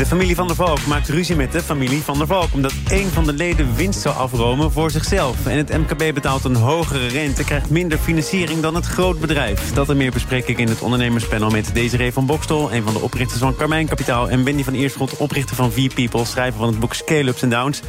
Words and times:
De 0.00 0.06
familie 0.06 0.34
van 0.34 0.46
der 0.46 0.56
Valk 0.56 0.86
maakt 0.86 1.08
ruzie 1.08 1.36
met 1.36 1.52
de 1.52 1.62
familie 1.62 2.02
van 2.02 2.18
der 2.18 2.26
Valk... 2.26 2.48
omdat 2.52 2.72
één 2.88 3.10
van 3.10 3.24
de 3.24 3.32
leden 3.32 3.74
winst 3.74 4.00
zou 4.00 4.16
afromen 4.16 4.72
voor 4.72 4.90
zichzelf. 4.90 5.46
En 5.46 5.56
het 5.56 5.78
MKB 5.78 6.14
betaalt 6.14 6.44
een 6.44 6.54
hogere 6.54 7.06
rente, 7.06 7.44
krijgt 7.44 7.70
minder 7.70 7.98
financiering 7.98 8.60
dan 8.60 8.74
het 8.74 8.86
grootbedrijf. 8.86 9.72
Dat 9.72 9.88
en 9.88 9.96
meer 9.96 10.10
bespreek 10.10 10.48
ik 10.48 10.58
in 10.58 10.68
het 10.68 10.80
ondernemerspanel 10.80 11.50
met 11.50 11.74
Desiree 11.74 12.12
van 12.12 12.26
Bokstel... 12.26 12.72
een 12.72 12.82
van 12.82 12.92
de 12.92 13.00
oprichters 13.00 13.40
van 13.40 13.56
Carmijn 13.56 13.86
Kapitaal... 13.86 14.30
en 14.30 14.44
Wendy 14.44 14.64
van 14.64 14.74
Eerschot, 14.74 15.16
oprichter 15.16 15.56
van 15.56 15.72
V-People... 15.72 16.24
schrijver 16.24 16.58
van 16.58 16.68
het 16.68 16.78
boek 16.78 16.94
Scale-Ups 16.94 17.42
and 17.42 17.52
Downs. 17.52 17.80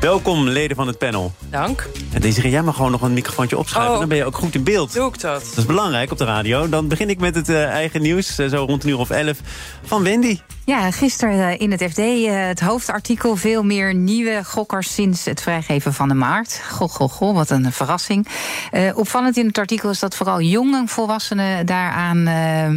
Welkom, 0.00 0.48
leden 0.48 0.76
van 0.76 0.86
het 0.86 0.98
panel. 0.98 1.32
Dank. 1.50 1.88
En 2.12 2.20
Desiree, 2.20 2.50
jij 2.50 2.62
mag 2.62 2.76
gewoon 2.76 2.90
nog 2.90 3.02
een 3.02 3.12
microfoontje 3.12 3.58
opschuiven. 3.58 3.92
Oh. 3.92 3.98
Dan 3.98 4.08
ben 4.08 4.18
je 4.18 4.24
ook 4.24 4.36
goed 4.36 4.54
in 4.54 4.64
beeld. 4.64 4.92
Doe 4.92 5.08
ik 5.08 5.20
dat? 5.20 5.44
Dat 5.48 5.58
is 5.58 5.66
belangrijk 5.66 6.10
op 6.10 6.18
de 6.18 6.24
radio. 6.24 6.68
Dan 6.68 6.88
begin 6.88 7.10
ik 7.10 7.18
met 7.18 7.34
het 7.34 7.48
eh, 7.48 7.64
eigen 7.64 8.02
nieuws, 8.02 8.38
eh, 8.38 8.48
zo 8.48 8.64
rond 8.64 8.84
een 8.84 8.90
uur 8.90 8.98
of 8.98 9.10
elf, 9.10 9.38
van 9.84 10.02
Wendy. 10.02 10.38
Ja, 10.64 10.90
gisteren 11.04 11.48
eh, 11.48 11.60
in 11.60 11.70
het 11.70 11.82
FD 11.82 11.98
eh, 11.98 12.46
het 12.46 12.60
hoofdartikel. 12.60 13.36
Veel 13.36 13.62
meer 13.62 13.94
nieuwe 13.94 14.44
gokkers 14.44 14.94
sinds 14.94 15.24
het 15.24 15.40
vrijgeven 15.40 15.94
van 15.94 16.08
de 16.08 16.14
markt. 16.14 16.62
Goh, 16.70 16.88
goh, 16.88 17.10
goh, 17.10 17.34
wat 17.34 17.50
een 17.50 17.72
verrassing. 17.72 18.28
Eh, 18.70 18.96
opvallend 18.96 19.36
in 19.36 19.46
het 19.46 19.58
artikel 19.58 19.90
is 19.90 19.98
dat 19.98 20.14
vooral 20.14 20.40
jonge 20.40 20.82
volwassenen 20.86 21.66
daaraan 21.66 22.18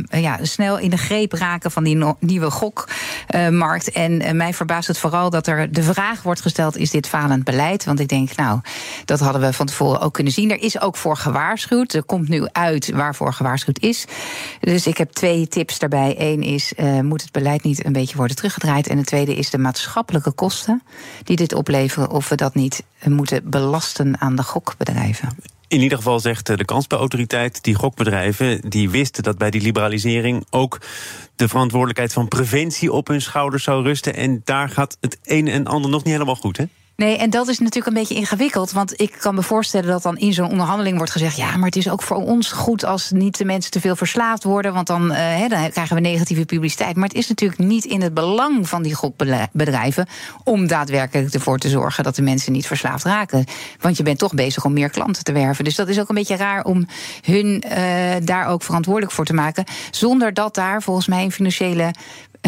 ja, 0.10 0.38
snel 0.42 0.78
in 0.78 0.90
de 0.90 0.98
greep 0.98 1.34
raken 1.34 1.72
van 1.72 1.84
die 1.84 2.16
nieuwe 2.20 2.52
gokmarkt. 2.52 3.92
en 3.92 4.38
mij 4.38 4.54
verbaast 4.54 4.88
het 4.88 4.98
vooral 4.98 5.30
dat 5.30 5.48
er 5.48 5.72
de 5.72 5.84
vraag 5.84 6.22
wordt 6.22 6.42
gesteld: 6.42 6.78
is 6.78 6.92
dit 6.92 7.08
falend 7.08 7.44
beleid? 7.44 7.86
Want 7.86 8.00
ik 8.00 8.08
denk, 8.08 8.36
nou, 8.36 8.60
dat 9.06 9.20
hadden 9.20 9.42
we 9.42 9.54
van 9.54 9.66
tevoren 9.66 10.02
ook 10.02 10.14
kunnen 10.14 10.34
zien. 10.34 10.52
Er 10.52 10.62
is 10.62 10.82
ook 10.82 10.98
voor 10.98 11.18
gewaarschuwd. 11.18 11.94
Er 11.94 12.04
komt 12.04 12.30
nu 12.30 12.48
uit 12.52 12.92
waarvoor 12.92 13.34
gewaarschuwd 13.34 13.80
is. 13.80 14.06
Dus 14.60 14.88
ik 14.88 14.98
heb 14.98 15.12
twee 15.12 15.48
tips 15.48 15.80
daarbij. 15.80 16.16
Eén 16.18 16.42
is, 16.42 16.74
moet 17.02 17.22
het 17.22 17.32
beleid 17.32 17.64
niet 17.64 17.86
een 17.86 17.94
beetje 17.94 18.17
worden 18.18 18.36
teruggedraaid? 18.36 18.88
En 18.88 18.98
het 18.98 19.06
tweede 19.06 19.36
is 19.36 19.50
de 19.50 19.58
maatschappelijke 19.58 20.32
kosten 20.32 20.82
die 21.24 21.36
dit 21.36 21.54
opleveren... 21.54 22.10
of 22.10 22.30
we 22.30 22.36
dat 22.36 22.56
niet 22.56 22.84
moeten 23.06 23.50
belasten 23.50 24.22
aan 24.22 24.36
de 24.36 24.44
gokbedrijven. 24.44 25.30
In 25.68 25.82
ieder 25.82 25.98
geval 25.98 26.20
zegt 26.20 26.50
eh, 26.50 26.58
de 26.58 26.66
kansspelautoriteit, 26.66 27.64
die 27.64 27.76
gokbedrijven... 27.76 28.70
die 28.70 28.90
wisten 28.90 29.24
dat 29.24 29.38
bij 29.38 29.52
die 29.52 29.62
liberalisering 29.62 30.46
ook 30.50 30.82
de 31.36 31.48
verantwoordelijkheid 31.48 32.14
van 32.14 32.28
preventie 32.28 32.92
op 32.92 33.08
hun 33.08 33.22
schouders 33.22 33.64
zou 33.64 33.84
rusten. 33.84 34.16
En 34.16 34.42
daar 34.44 34.70
gaat 34.70 34.98
het 35.02 35.20
een 35.24 35.48
en 35.48 35.68
ander 35.68 35.92
nog 35.92 36.04
niet 36.04 36.14
helemaal 36.14 36.36
goed, 36.36 36.58
hè? 36.58 36.66
Nee, 36.98 37.18
en 37.18 37.30
dat 37.30 37.48
is 37.48 37.60
natuurlijk 37.60 37.88
een 37.88 38.02
beetje 38.02 38.16
ingewikkeld. 38.16 38.72
Want 38.72 39.02
ik 39.02 39.16
kan 39.20 39.36
me 39.36 39.44
voorstellen 39.44 39.88
dat 39.88 40.02
dan 40.02 40.18
in 40.18 40.34
zo'n 40.34 40.50
onderhandeling 40.50 40.98
wordt 40.98 41.12
gezegd: 41.12 41.38
ja, 41.38 41.58
maar 41.58 41.66
het 41.66 41.76
is 41.76 41.90
ook 41.90 42.02
voor 42.02 42.18
ons 42.18 42.52
goed 42.52 42.86
als 42.86 43.12
niet 43.12 43.38
de 43.38 43.46
mensen 43.46 43.72
te 43.72 43.80
veel 43.80 43.96
verslaafd 43.96 44.44
worden. 44.44 44.74
Want 44.74 44.88
dan, 44.88 45.12
eh, 45.12 45.50
dan 45.50 45.70
krijgen 45.70 45.96
we 45.96 46.02
negatieve 46.02 46.46
publiciteit. 46.46 46.96
Maar 46.96 47.08
het 47.08 47.18
is 47.18 47.28
natuurlijk 47.28 47.60
niet 47.60 47.86
in 47.86 48.02
het 48.02 48.14
belang 48.14 48.70
van 48.70 48.84
die 48.84 48.94
gokbedrijven 48.94 50.08
om 50.44 50.68
daadwerkelijk 50.68 51.34
ervoor 51.34 51.58
te 51.58 51.70
zorgen 51.70 52.04
dat 52.04 52.16
de 52.16 52.22
mensen 52.22 52.52
niet 52.52 52.68
verslaafd 52.68 53.04
raken. 53.04 53.46
Want 53.80 53.98
je 53.98 54.04
bent 54.04 54.20
toch 54.20 54.34
bezig 54.34 54.66
om 54.66 54.74
meer 54.74 54.90
klanten 54.90 55.24
te 55.24 55.32
werven. 55.32 55.64
Dus 55.64 55.76
dat 55.76 55.88
is 55.88 56.00
ook 56.00 56.10
een 56.10 56.16
beetje 56.16 56.36
raar 56.36 56.64
om 56.64 56.88
hun 57.22 57.62
eh, 57.62 58.16
daar 58.24 58.48
ook 58.48 58.64
verantwoordelijk 58.64 59.14
voor 59.14 59.26
te 59.26 59.34
maken. 59.34 59.64
Zonder 59.92 60.34
dat 60.34 60.56
daar 60.56 60.82
volgens 60.82 61.08
mij 61.08 61.24
een 61.24 61.32
financiële 61.32 61.92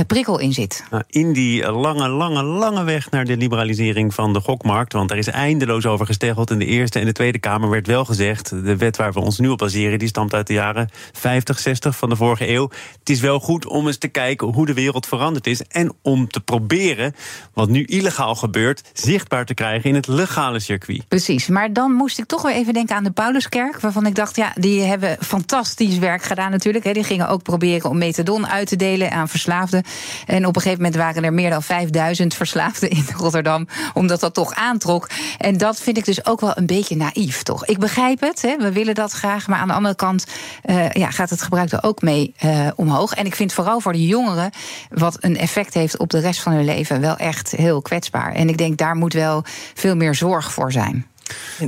prikkel 0.06 0.40
in 0.40 0.54
zit. 0.54 0.84
Nou, 0.90 1.04
in 1.08 1.34
die 1.34 1.64
eh, 1.64 1.82
lange, 1.82 2.08
lange, 2.08 2.44
lange 2.44 2.84
weg 2.84 3.12
naar 3.12 3.26
de 3.26 3.38
liberalisering 3.38 4.14
van 4.14 4.34
de 4.34 4.40
gokmarkt... 4.40 4.94
want 4.94 5.10
daar 5.10 5.18
is 5.18 5.28
eindeloos 5.28 5.86
over 5.86 6.06
gesteggeld. 6.06 6.52
In 6.52 6.60
de 6.60 6.66
Eerste 6.66 7.00
en 7.00 7.06
de 7.06 7.12
Tweede 7.12 7.40
Kamer 7.40 7.70
werd 7.70 7.88
wel 7.88 8.06
gezegd... 8.06 8.50
de 8.50 8.78
wet 8.78 8.98
waar 8.98 9.14
we 9.14 9.20
ons 9.20 9.40
nu 9.40 9.48
op 9.48 9.58
baseren, 9.58 10.00
die 10.00 10.08
stamt 10.08 10.34
uit 10.34 10.48
de 10.48 10.54
jaren 10.54 10.90
50, 11.12 11.60
60 11.60 11.98
van 11.98 12.10
de 12.10 12.16
vorige 12.16 12.50
eeuw. 12.50 12.70
Het 13.00 13.10
is 13.10 13.20
wel 13.20 13.40
goed 13.40 13.66
om 13.66 13.88
eens 13.88 13.98
te 13.98 14.08
kijken 14.08 14.48
hoe 14.48 14.66
de 14.66 14.74
wereld 14.74 15.06
veranderd 15.06 15.48
is... 15.48 15.62
en 15.62 15.94
om 16.02 16.28
te 16.28 16.40
proberen, 16.40 17.16
wat 17.54 17.70
nu 17.70 17.84
illegaal 17.84 18.36
gebeurt... 18.36 18.82
zichtbaar 18.94 19.46
te 19.46 19.54
krijgen 19.54 19.90
in 19.90 19.96
het 19.96 20.08
legale 20.08 20.60
circuit. 20.60 21.08
Precies, 21.08 21.48
maar 21.48 21.74
dan 21.74 21.92
moest 21.92 22.20
ik 22.20 22.26
toch 22.26 22.42
weer 22.42 22.56
even 22.56 22.74
denken 22.74 22.96
aan 22.96 23.04
de 23.04 23.12
Pauluskerk... 23.12 23.80
waarvan 23.80 24.06
ik 24.06 24.16
dacht, 24.16 24.36
ja, 24.36 24.52
die 24.56 24.82
hebben 24.82 25.18
fantastisch 25.20 25.98
werk 25.98 26.24
gedaan 26.24 26.52
natuurlijk. 26.52 26.94
Die 26.94 27.04
gingen 27.04 27.30
ook 27.30 27.44
proberen 27.44 27.90
om 27.90 27.98
methadon 27.98 28.48
uit 28.48 28.68
te 28.68 28.76
delen 28.76 29.12
aan 29.12 29.30
verslaafden. 29.30 29.84
En 30.26 30.46
op 30.46 30.56
een 30.56 30.62
gegeven 30.62 30.84
moment 30.84 31.02
waren 31.02 31.24
er 31.24 31.34
meer 31.34 31.50
dan 31.50 31.64
5000 31.64 32.34
verslaafden 32.34 32.90
in 32.90 33.06
Rotterdam... 33.18 33.68
omdat 33.94 34.20
dat 34.20 34.34
toch 34.34 34.54
aantrok. 34.54 35.10
En 35.38 35.58
dat 35.58 35.82
vind 35.82 35.98
ik 35.98 36.06
dus 36.06 36.26
ook 36.26 36.40
wel 36.40 36.52
een 36.56 36.66
beetje 36.66 36.96
naïef, 36.96 37.44
toch? 37.44 37.66
Ik 37.66 37.80
begrijp 37.80 38.22
het, 38.22 38.42
hè, 38.42 38.58
we 38.58 38.72
willen 38.72 38.96
dat 38.96 39.12
graag... 39.12 39.48
maar 39.48 39.60
aan 39.60 39.68
de 39.68 39.74
andere 39.74 39.96
kant 39.96 40.26
eh, 40.64 40.92
ja, 40.92 41.12
gaat 41.12 41.30
het 41.30 41.42
gebruik 41.42 41.72
er 41.72 41.84
ook 41.84 42.02
mee 42.02 42.34
eh, 42.38 42.68
omhoog. 42.76 43.14
En 43.14 43.26
ik 43.26 43.36
vind 43.36 43.54
vooral 43.54 43.80
voor 43.80 43.94
de 43.94 44.06
jongeren... 44.06 44.52
wat 44.90 45.18
een 45.20 45.38
effect 45.38 45.74
heeft 45.74 45.98
op 45.98 46.10
de 46.10 46.20
rest 46.20 46.42
van 46.42 46.54
hun 46.54 46.66
leven... 46.66 47.02
wel 47.02 47.18
echt 47.18 47.52
heel 47.52 47.82
kwetsbaar. 47.82 48.34
En 48.34 48.50
ik 48.50 48.58
denk, 48.58 48.78
daar 48.78 48.96
moet 48.96 49.14
wel 49.14 49.44
veel 49.74 49.96
meer 49.96 50.16
zorg 50.16 50.54
voor 50.54 50.72
zijn. 50.72 51.06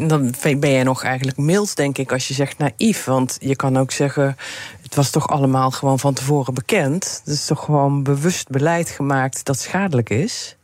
Dan 0.08 0.34
ben 0.60 0.70
je 0.70 0.84
nog 0.84 1.04
eigenlijk 1.04 1.38
mild, 1.38 1.76
denk 1.76 1.98
ik, 1.98 2.12
als 2.12 2.28
je 2.28 2.34
zegt 2.34 2.58
naïef. 2.58 3.04
Want 3.04 3.38
je 3.40 3.56
kan 3.56 3.78
ook 3.78 3.92
zeggen, 3.92 4.38
het 4.82 4.96
was 4.96 5.10
toch 5.10 5.28
allemaal 5.28 5.72
gewoon 5.72 6.00
van 6.00 6.14
tevoren 6.14 6.54
bekend. 6.54 7.22
Het 7.26 7.34
is 7.34 7.46
toch 7.46 7.64
gewoon 7.66 8.04
bewust 8.04 8.50
beleid 8.50 8.90
gemaakt 8.90 9.46
dat 9.46 9.60
schadelijk 9.60 10.10
is. 10.10 10.56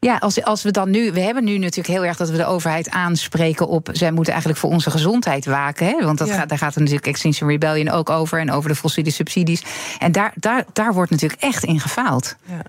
Ja, 0.00 0.16
als, 0.16 0.44
als 0.44 0.62
we 0.62 0.70
dan 0.70 0.90
nu. 0.90 1.12
We 1.12 1.20
hebben 1.20 1.44
nu 1.44 1.58
natuurlijk 1.58 1.94
heel 1.94 2.04
erg 2.04 2.16
dat 2.16 2.30
we 2.30 2.36
de 2.36 2.44
overheid 2.46 2.90
aanspreken 2.90 3.68
op. 3.68 3.88
Zij 3.92 4.10
moeten 4.12 4.32
eigenlijk 4.32 4.62
voor 4.62 4.70
onze 4.70 4.90
gezondheid 4.90 5.44
waken. 5.44 5.86
Hè? 5.86 6.04
Want 6.04 6.18
dat 6.18 6.28
Ja. 6.28 6.34
gaat, 6.34 6.48
daar 6.48 6.58
gaat 6.58 6.74
het 6.74 6.78
natuurlijk 6.78 7.06
Extinction 7.06 7.48
Rebellion 7.50 7.90
ook 7.90 8.10
over. 8.10 8.40
En 8.40 8.50
over 8.52 8.68
de 8.68 8.76
fossiele 8.76 9.10
subsidies. 9.10 9.62
En 9.98 10.12
daar, 10.12 10.32
daar, 10.36 10.64
daar 10.72 10.94
wordt 10.94 11.10
natuurlijk 11.10 11.42
echt 11.42 11.64
in 11.64 11.80
gefaald. 11.80 12.36
Ja. 12.44 12.62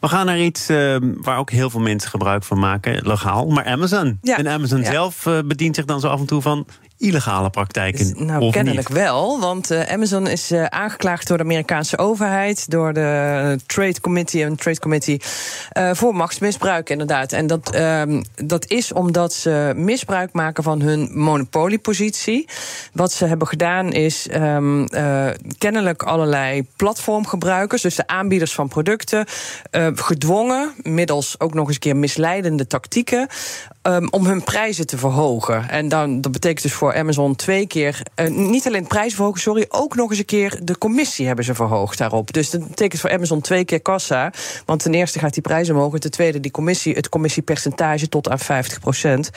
We 0.00 0.08
gaan 0.08 0.26
naar 0.26 0.40
iets 0.40 0.68
eh, 0.68 0.96
waar 1.00 1.38
ook 1.38 1.50
heel 1.50 1.70
veel 1.70 1.80
mensen 1.80 2.10
gebruik 2.10 2.44
van 2.44 2.58
maken, 2.58 3.06
legaal, 3.06 3.46
maar 3.46 3.64
Amazon. 3.64 4.18
Ja. 4.22 4.38
En 4.38 4.48
Amazon 4.48 4.80
Ja. 4.80 4.90
zelf 4.90 5.26
eh, 5.26 5.38
bedient 5.44 5.74
zich 5.74 5.84
dan 5.84 6.00
zo 6.00 6.08
af 6.08 6.20
en 6.20 6.26
toe 6.26 6.42
van 6.42 6.66
illegale 6.98 7.50
praktijken. 7.50 7.98
Dus, 7.98 8.26
nou, 8.26 8.42
of 8.42 8.52
kennelijk 8.52 8.88
niet. 8.88 8.98
wel. 8.98 9.40
Want 9.40 9.70
eh, 9.70 9.92
Amazon 9.92 10.26
is 10.26 10.50
eh, 10.50 10.64
aangeklaagd 10.64 11.28
door 11.28 11.36
de 11.36 11.42
Amerikaanse 11.42 11.98
overheid, 11.98 12.70
door 12.70 12.92
de 12.92 13.58
Trade 13.66 14.00
Committee 14.00 14.44
en 14.44 14.56
Trade 14.56 14.78
Committee 14.78 15.20
eh, 15.70 15.90
voor 15.92 16.14
machtsmisbruik, 16.14 16.90
inderdaad. 16.90 17.32
En 17.32 17.46
dat, 17.46 17.70
ehm, 17.70 18.22
dat 18.34 18.70
is 18.70 18.92
omdat 18.92 19.32
ze 19.32 19.72
misbruik 19.76 20.32
maken 20.32 20.62
van 20.62 20.80
hun 20.80 21.10
monopoliepositie. 21.12 22.48
Wat 22.92 23.12
ze 23.12 23.24
hebben 23.24 23.46
gedaan 23.46 23.92
is 23.92 24.28
ehm, 24.28 24.84
eh, 24.84 25.26
kennelijk 25.58 26.02
allerlei 26.02 26.66
platformgebruikers, 26.76 27.82
dus 27.82 27.94
de 27.94 28.06
aanbieders 28.06 28.54
van 28.54 28.68
producten, 28.68 29.26
gedwongen, 29.94 30.74
middels 30.82 31.40
ook 31.40 31.54
nog 31.54 31.66
eens 31.66 31.74
een 31.74 31.80
keer 31.80 31.96
misleidende 31.96 32.66
tactieken, 32.66 33.28
um, 33.86 34.08
om 34.10 34.26
hun 34.26 34.44
prijzen 34.44 34.86
te 34.86 34.98
verhogen. 34.98 35.68
En 35.68 35.88
dan, 35.88 36.20
dat 36.20 36.32
betekent 36.32 36.62
dus 36.62 36.72
voor 36.72 36.94
Amazon 36.94 37.36
twee 37.36 37.66
keer, 37.66 38.02
uh, 38.20 38.28
niet 38.28 38.66
alleen 38.66 38.82
de 38.82 38.88
prijs 38.88 39.14
verhogen, 39.14 39.40
sorry, 39.40 39.64
ook 39.68 39.94
nog 39.94 40.10
eens 40.10 40.18
een 40.18 40.24
keer 40.24 40.58
de 40.62 40.78
commissie 40.78 41.26
hebben 41.26 41.44
ze 41.44 41.54
verhoogd 41.54 41.98
daarop. 41.98 42.32
Dus 42.32 42.50
dat 42.50 42.68
betekent 42.68 43.00
voor 43.00 43.10
Amazon 43.10 43.40
twee 43.40 43.64
keer 43.64 43.80
kassa. 43.80 44.32
Want 44.64 44.82
ten 44.82 44.94
eerste 44.94 45.18
gaat 45.18 45.32
die 45.32 45.42
prijs 45.42 45.70
omhoog, 45.70 45.94
en 45.94 46.00
ten 46.00 46.10
tweede 46.10 46.40
die 46.40 46.50
commissie, 46.50 46.94
het 46.94 47.08
commissiepercentage 47.08 48.08
tot 48.08 48.28
aan 48.28 48.38
50% 48.38 49.30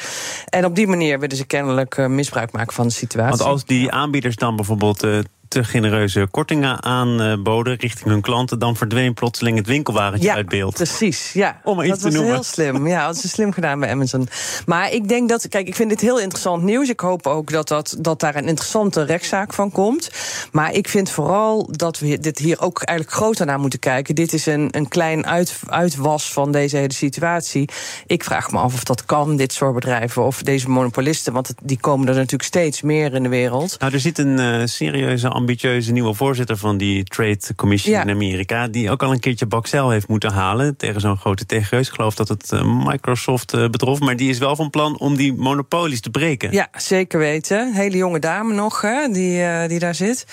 En 0.46 0.66
op 0.66 0.76
die 0.76 0.88
manier 0.88 1.20
willen 1.20 1.38
ze 1.38 1.46
kennelijk 1.46 1.98
uh, 1.98 2.06
misbruik 2.08 2.52
maken 2.52 2.74
van 2.74 2.88
de 2.88 2.94
situatie. 2.94 3.38
Want 3.38 3.50
als 3.50 3.66
die 3.66 3.92
aanbieders 3.92 4.36
dan 4.36 4.56
bijvoorbeeld 4.56 5.04
uh, 5.04 5.20
te 5.50 5.64
genereuze 5.64 6.28
kortingen 6.32 6.84
aanboden 6.84 7.76
richting 7.76 8.10
hun 8.10 8.22
klanten, 8.22 8.60
dan 8.60 8.76
verdween 8.76 9.14
plotseling 9.14 9.58
het 9.58 9.68
winkelwagentje 9.68 10.28
ja, 10.28 10.36
uit 10.36 10.50
beeld. 10.50 10.74
Precies, 10.74 11.34
ja. 11.34 11.62
Om 11.64 11.76
maar 11.76 11.86
iets 11.86 11.94
dat 11.94 12.00
te 12.00 12.06
was 12.06 12.16
noemen. 12.16 12.34
heel 12.34 12.44
slim. 12.44 12.88
Ja, 12.88 13.08
dat 13.08 13.16
is 13.16 13.30
slim 13.30 13.52
gedaan 13.52 13.80
bij 13.80 13.92
Amazon. 13.92 14.28
Maar 14.66 14.92
ik 14.92 15.08
denk 15.08 15.30
dat, 15.30 15.48
kijk, 15.48 15.68
ik 15.68 15.76
vind 15.76 15.90
dit 15.90 16.02
heel 16.02 16.20
interessant 16.20 16.64
nieuws. 16.64 16.90
Ik 16.90 17.00
hoop 17.00 17.28
ook 17.28 17.52
dat, 17.52 17.68
dat, 17.68 17.96
dat 18.00 18.20
daar 18.20 18.36
een 18.36 18.48
interessante 18.48 19.04
rechtszaak 19.04 19.54
van 19.54 19.72
komt. 19.72 20.10
Maar 20.52 20.74
ik 20.74 20.90
vind 20.90 21.12
vooral 21.12 21.70
dat 21.72 22.00
we 22.00 22.20
dit 22.20 22.38
hier 22.38 22.62
ook 22.62 22.82
eigenlijk 22.82 23.18
groter 23.18 23.46
naar 23.46 23.60
moeten 23.60 23.80
kijken. 23.80 24.16
Dit 24.16 24.34
is 24.34 24.46
een, 24.46 24.68
een 24.72 24.88
klein 24.88 25.26
uit, 25.26 25.60
uitwas 25.68 26.34
van 26.34 26.52
deze 26.52 26.78
hele 26.78 26.94
situatie. 26.94 27.70
Ik 28.08 28.24
vraag 28.24 28.52
me 28.52 28.58
af 28.58 28.74
of 28.74 28.84
dat 28.84 29.06
kan, 29.06 29.36
dit 29.36 29.54
soort 29.54 29.74
bedrijven, 29.74 30.24
of 30.24 30.44
deze 30.44 30.70
monopolisten. 30.70 31.34
Want 31.34 31.54
die 31.64 31.80
komen 31.80 32.08
er 32.08 32.14
natuurlijk 32.14 32.44
steeds 32.44 32.82
meer 32.82 33.14
in 33.14 33.24
de 33.24 33.30
wereld. 33.30 33.80
Nou, 33.80 33.94
er 33.94 34.00
zit 34.00 34.18
een 34.18 34.40
uh, 34.40 34.62
serieuze 34.66 35.30
ambitieuze 35.40 35.92
nieuwe 35.92 36.14
voorzitter 36.14 36.58
van 36.58 36.78
die 36.78 37.04
Trade 37.04 37.56
Commission 37.56 38.02
in 38.02 38.10
Amerika. 38.10 38.68
Die 38.68 38.92
ook 38.92 39.04
al 39.04 39.12
een 39.12 39.20
keertje 39.20 39.46
Baxel 39.46 39.90
heeft 39.90 40.08
moeten 40.08 40.32
halen 40.32 40.78
tegen 40.78 41.02
zo'n 41.02 41.18
grote 41.18 41.46
techreus. 41.46 41.88
Ik 41.88 41.94
geloof 41.94 42.16
dat 42.16 42.28
het 42.28 42.52
Microsoft 42.64 43.72
betrof. 43.72 44.00
Maar 44.00 44.16
die 44.16 44.30
is 44.30 44.38
wel 44.38 44.56
van 44.56 44.70
plan 44.70 45.00
om 45.00 45.16
die 45.16 45.34
monopolies 45.34 46.02
te 46.02 46.10
breken. 46.10 46.52
Ja, 46.52 46.68
zeker 46.78 47.20
weten. 47.20 47.74
Hele 47.74 47.98
jonge 47.98 48.20
dame 48.20 48.54
nog, 48.54 48.82
hè, 48.82 49.08
die, 49.12 49.68
die 49.68 49.80
daar 49.80 49.96
zit. 49.96 50.26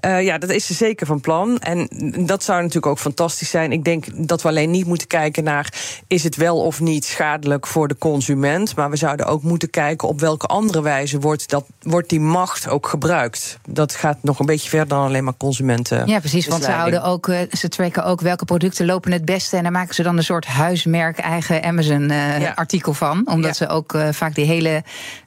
ja, 0.00 0.38
dat 0.38 0.50
is 0.50 0.66
ze 0.66 0.74
zeker 0.74 1.06
van 1.06 1.20
plan. 1.20 1.58
En 1.58 1.88
dat 2.26 2.42
zou 2.42 2.58
natuurlijk 2.58 2.86
ook 2.86 2.98
fantastisch 2.98 3.50
zijn. 3.50 3.72
Ik 3.72 3.84
denk 3.84 4.28
dat 4.28 4.42
we 4.42 4.48
alleen 4.48 4.70
niet 4.70 4.86
moeten 4.86 5.06
kijken 5.06 5.44
naar... 5.44 5.74
is 6.06 6.22
het 6.22 6.36
wel 6.36 6.60
of 6.60 6.80
niet 6.80 7.04
schadelijk 7.04 7.66
voor 7.66 7.88
de 7.88 7.98
consument... 7.98 8.76
maar 8.76 8.90
we 8.90 8.96
zouden 8.96 9.26
ook 9.26 9.42
moeten 9.42 9.70
kijken 9.70 10.08
op 10.08 10.20
welke 10.20 10.46
andere 10.46 10.82
wijze... 10.82 11.18
wordt, 11.18 11.48
dat, 11.48 11.64
wordt 11.80 12.08
die 12.08 12.20
macht 12.20 12.68
ook 12.68 12.86
gebruikt. 12.86 13.58
Dat 13.68 13.94
gaat 13.94 14.18
nog 14.22 14.38
een 14.38 14.46
beetje 14.50 14.68
verder 14.68 14.88
dan 14.88 15.06
alleen 15.06 15.24
maar 15.24 15.36
consumenten. 15.36 16.06
Ja, 16.06 16.18
precies, 16.18 16.46
want 16.46 16.64
ze, 16.64 16.70
houden 16.70 17.02
ook, 17.02 17.28
eh, 17.28 17.38
ze 17.50 17.68
tracken 17.68 18.04
ook 18.04 18.20
welke 18.20 18.44
producten 18.44 18.86
lopen 18.86 19.12
het 19.12 19.24
beste... 19.24 19.56
en 19.56 19.62
daar 19.62 19.72
maken 19.72 19.94
ze 19.94 20.02
dan 20.02 20.16
een 20.16 20.24
soort 20.24 20.46
huismerk-eigen 20.46 21.62
Amazon-artikel 21.62 22.94
van. 22.94 23.28
Omdat 23.28 23.56
ze 23.56 23.68
ook 23.68 23.92
uh, 23.92 24.08
vaak 24.10 24.34
die 24.34 24.44
hele 24.44 24.82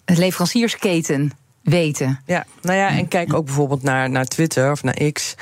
leveranciersketen 0.05 1.31
weten. 1.63 2.19
Ja, 2.25 2.45
nou 2.61 2.77
ja, 2.77 2.89
en 2.89 3.07
kijk 3.07 3.33
ook 3.33 3.45
bijvoorbeeld 3.45 3.83
naar, 3.83 4.09
naar 4.09 4.25
Twitter 4.25 4.71
of 4.71 4.83
naar 4.83 5.11
X. 5.11 5.35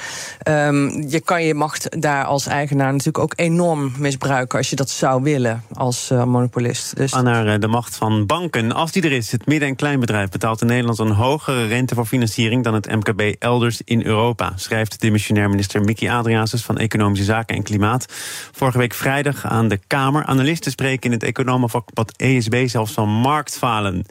Um, 0.47 1.09
je 1.09 1.19
kan 1.19 1.43
je 1.43 1.53
macht 1.53 2.01
daar 2.01 2.25
als 2.25 2.47
eigenaar 2.47 2.91
natuurlijk 2.91 3.23
ook 3.23 3.33
enorm 3.35 3.91
misbruiken 3.97 4.57
als 4.57 4.69
je 4.69 4.75
dat 4.75 4.89
zou 4.89 5.23
willen 5.23 5.63
als 5.73 6.09
uh, 6.11 6.23
monopolist. 6.23 6.95
Dus... 6.95 7.13
naar 7.13 7.47
uh, 7.47 7.59
de 7.59 7.67
macht 7.67 7.95
van 7.95 8.25
banken. 8.25 8.71
Als 8.71 8.91
die 8.91 9.03
er 9.03 9.11
is, 9.11 9.31
het 9.31 9.45
midden- 9.45 9.67
en 9.67 9.75
kleinbedrijf 9.75 10.29
betaalt 10.29 10.61
in 10.61 10.67
Nederland 10.67 10.99
een 10.99 11.11
hogere 11.11 11.67
rente 11.67 11.95
voor 11.95 12.05
financiering 12.05 12.63
dan 12.63 12.73
het 12.73 12.87
MKB 12.91 13.35
elders 13.39 13.81
in 13.85 14.05
Europa, 14.05 14.53
schrijft 14.55 14.99
demissionair 14.99 15.49
minister 15.49 15.81
Mickey 15.81 16.11
Adriaansens 16.11 16.63
van 16.63 16.77
Economische 16.77 17.25
Zaken 17.25 17.55
en 17.55 17.63
Klimaat. 17.63 18.05
Vorige 18.51 18.77
week 18.77 18.93
vrijdag 18.93 19.45
aan 19.45 19.67
de 19.67 19.79
Kamer. 19.87 20.25
Analisten 20.25 20.71
spreken 20.71 21.03
in 21.03 21.11
het 21.11 21.23
economenvakblad 21.23 22.13
ESB 22.17 22.67
zelfs 22.67 22.91
van 22.91 23.09
marktfalen. 23.09 24.05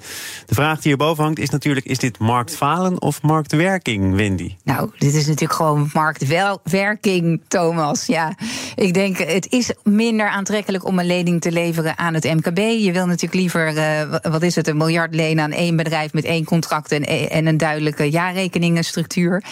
De 0.46 0.54
vraag 0.54 0.74
die 0.74 0.88
hierboven 0.88 1.24
hangt 1.24 1.38
is 1.38 1.50
natuurlijk: 1.50 1.86
is 1.86 1.98
dit 2.00 2.18
marktfalen 2.18 3.02
of 3.02 3.22
marktwerking, 3.22 4.14
Wendy? 4.14 4.56
Nou, 4.64 4.90
dit 4.98 5.14
is 5.14 5.26
natuurlijk 5.26 5.52
gewoon 5.52 5.90
marktwerking, 5.92 7.40
Thomas. 7.48 8.06
Ja, 8.06 8.34
ik 8.74 8.94
denk 8.94 9.18
het 9.18 9.46
is 9.52 9.72
minder 9.82 10.28
aantrekkelijk 10.28 10.86
om 10.86 10.98
een 10.98 11.06
lening 11.06 11.40
te 11.40 11.52
leveren 11.52 11.98
aan 11.98 12.14
het 12.14 12.24
MKB. 12.24 12.58
Je 12.58 12.92
wil 12.92 13.06
natuurlijk 13.06 13.34
liever, 13.34 13.74
uh, 13.76 14.16
wat 14.22 14.42
is 14.42 14.54
het, 14.54 14.68
een 14.68 14.76
miljard 14.76 15.14
lenen 15.14 15.44
aan 15.44 15.52
één 15.52 15.76
bedrijf 15.76 16.12
met 16.12 16.24
één 16.24 16.44
contract 16.44 16.92
en, 16.92 17.30
en 17.30 17.46
een 17.46 17.58
duidelijke 17.58 18.10
jaarrekeningenstructuur. 18.10 19.42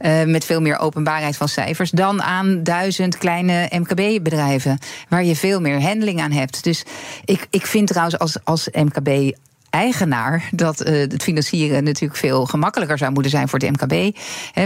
Uh, 0.00 0.24
met 0.24 0.44
veel 0.44 0.60
meer 0.60 0.78
openbaarheid 0.78 1.36
van 1.36 1.48
cijfers. 1.48 1.90
Dan 1.90 2.22
aan 2.22 2.62
duizend 2.62 3.18
kleine 3.18 3.70
MKB-bedrijven, 3.70 4.78
waar 5.08 5.24
je 5.24 5.36
veel 5.36 5.60
meer 5.60 5.82
handling 5.82 6.20
aan 6.20 6.32
hebt. 6.32 6.64
Dus 6.64 6.84
ik, 7.24 7.46
ik 7.50 7.66
vind 7.66 7.88
trouwens 7.88 8.18
als, 8.18 8.38
als 8.44 8.68
MKB 8.72 9.32
eigenaar 9.74 10.48
dat 10.50 10.86
uh, 10.86 11.00
het 11.00 11.22
financieren 11.22 11.84
natuurlijk 11.84 12.20
veel 12.20 12.46
gemakkelijker 12.46 12.98
zou 12.98 13.12
moeten 13.12 13.30
zijn 13.30 13.48
voor 13.48 13.58
het 13.58 13.70
MKB. 13.70 14.16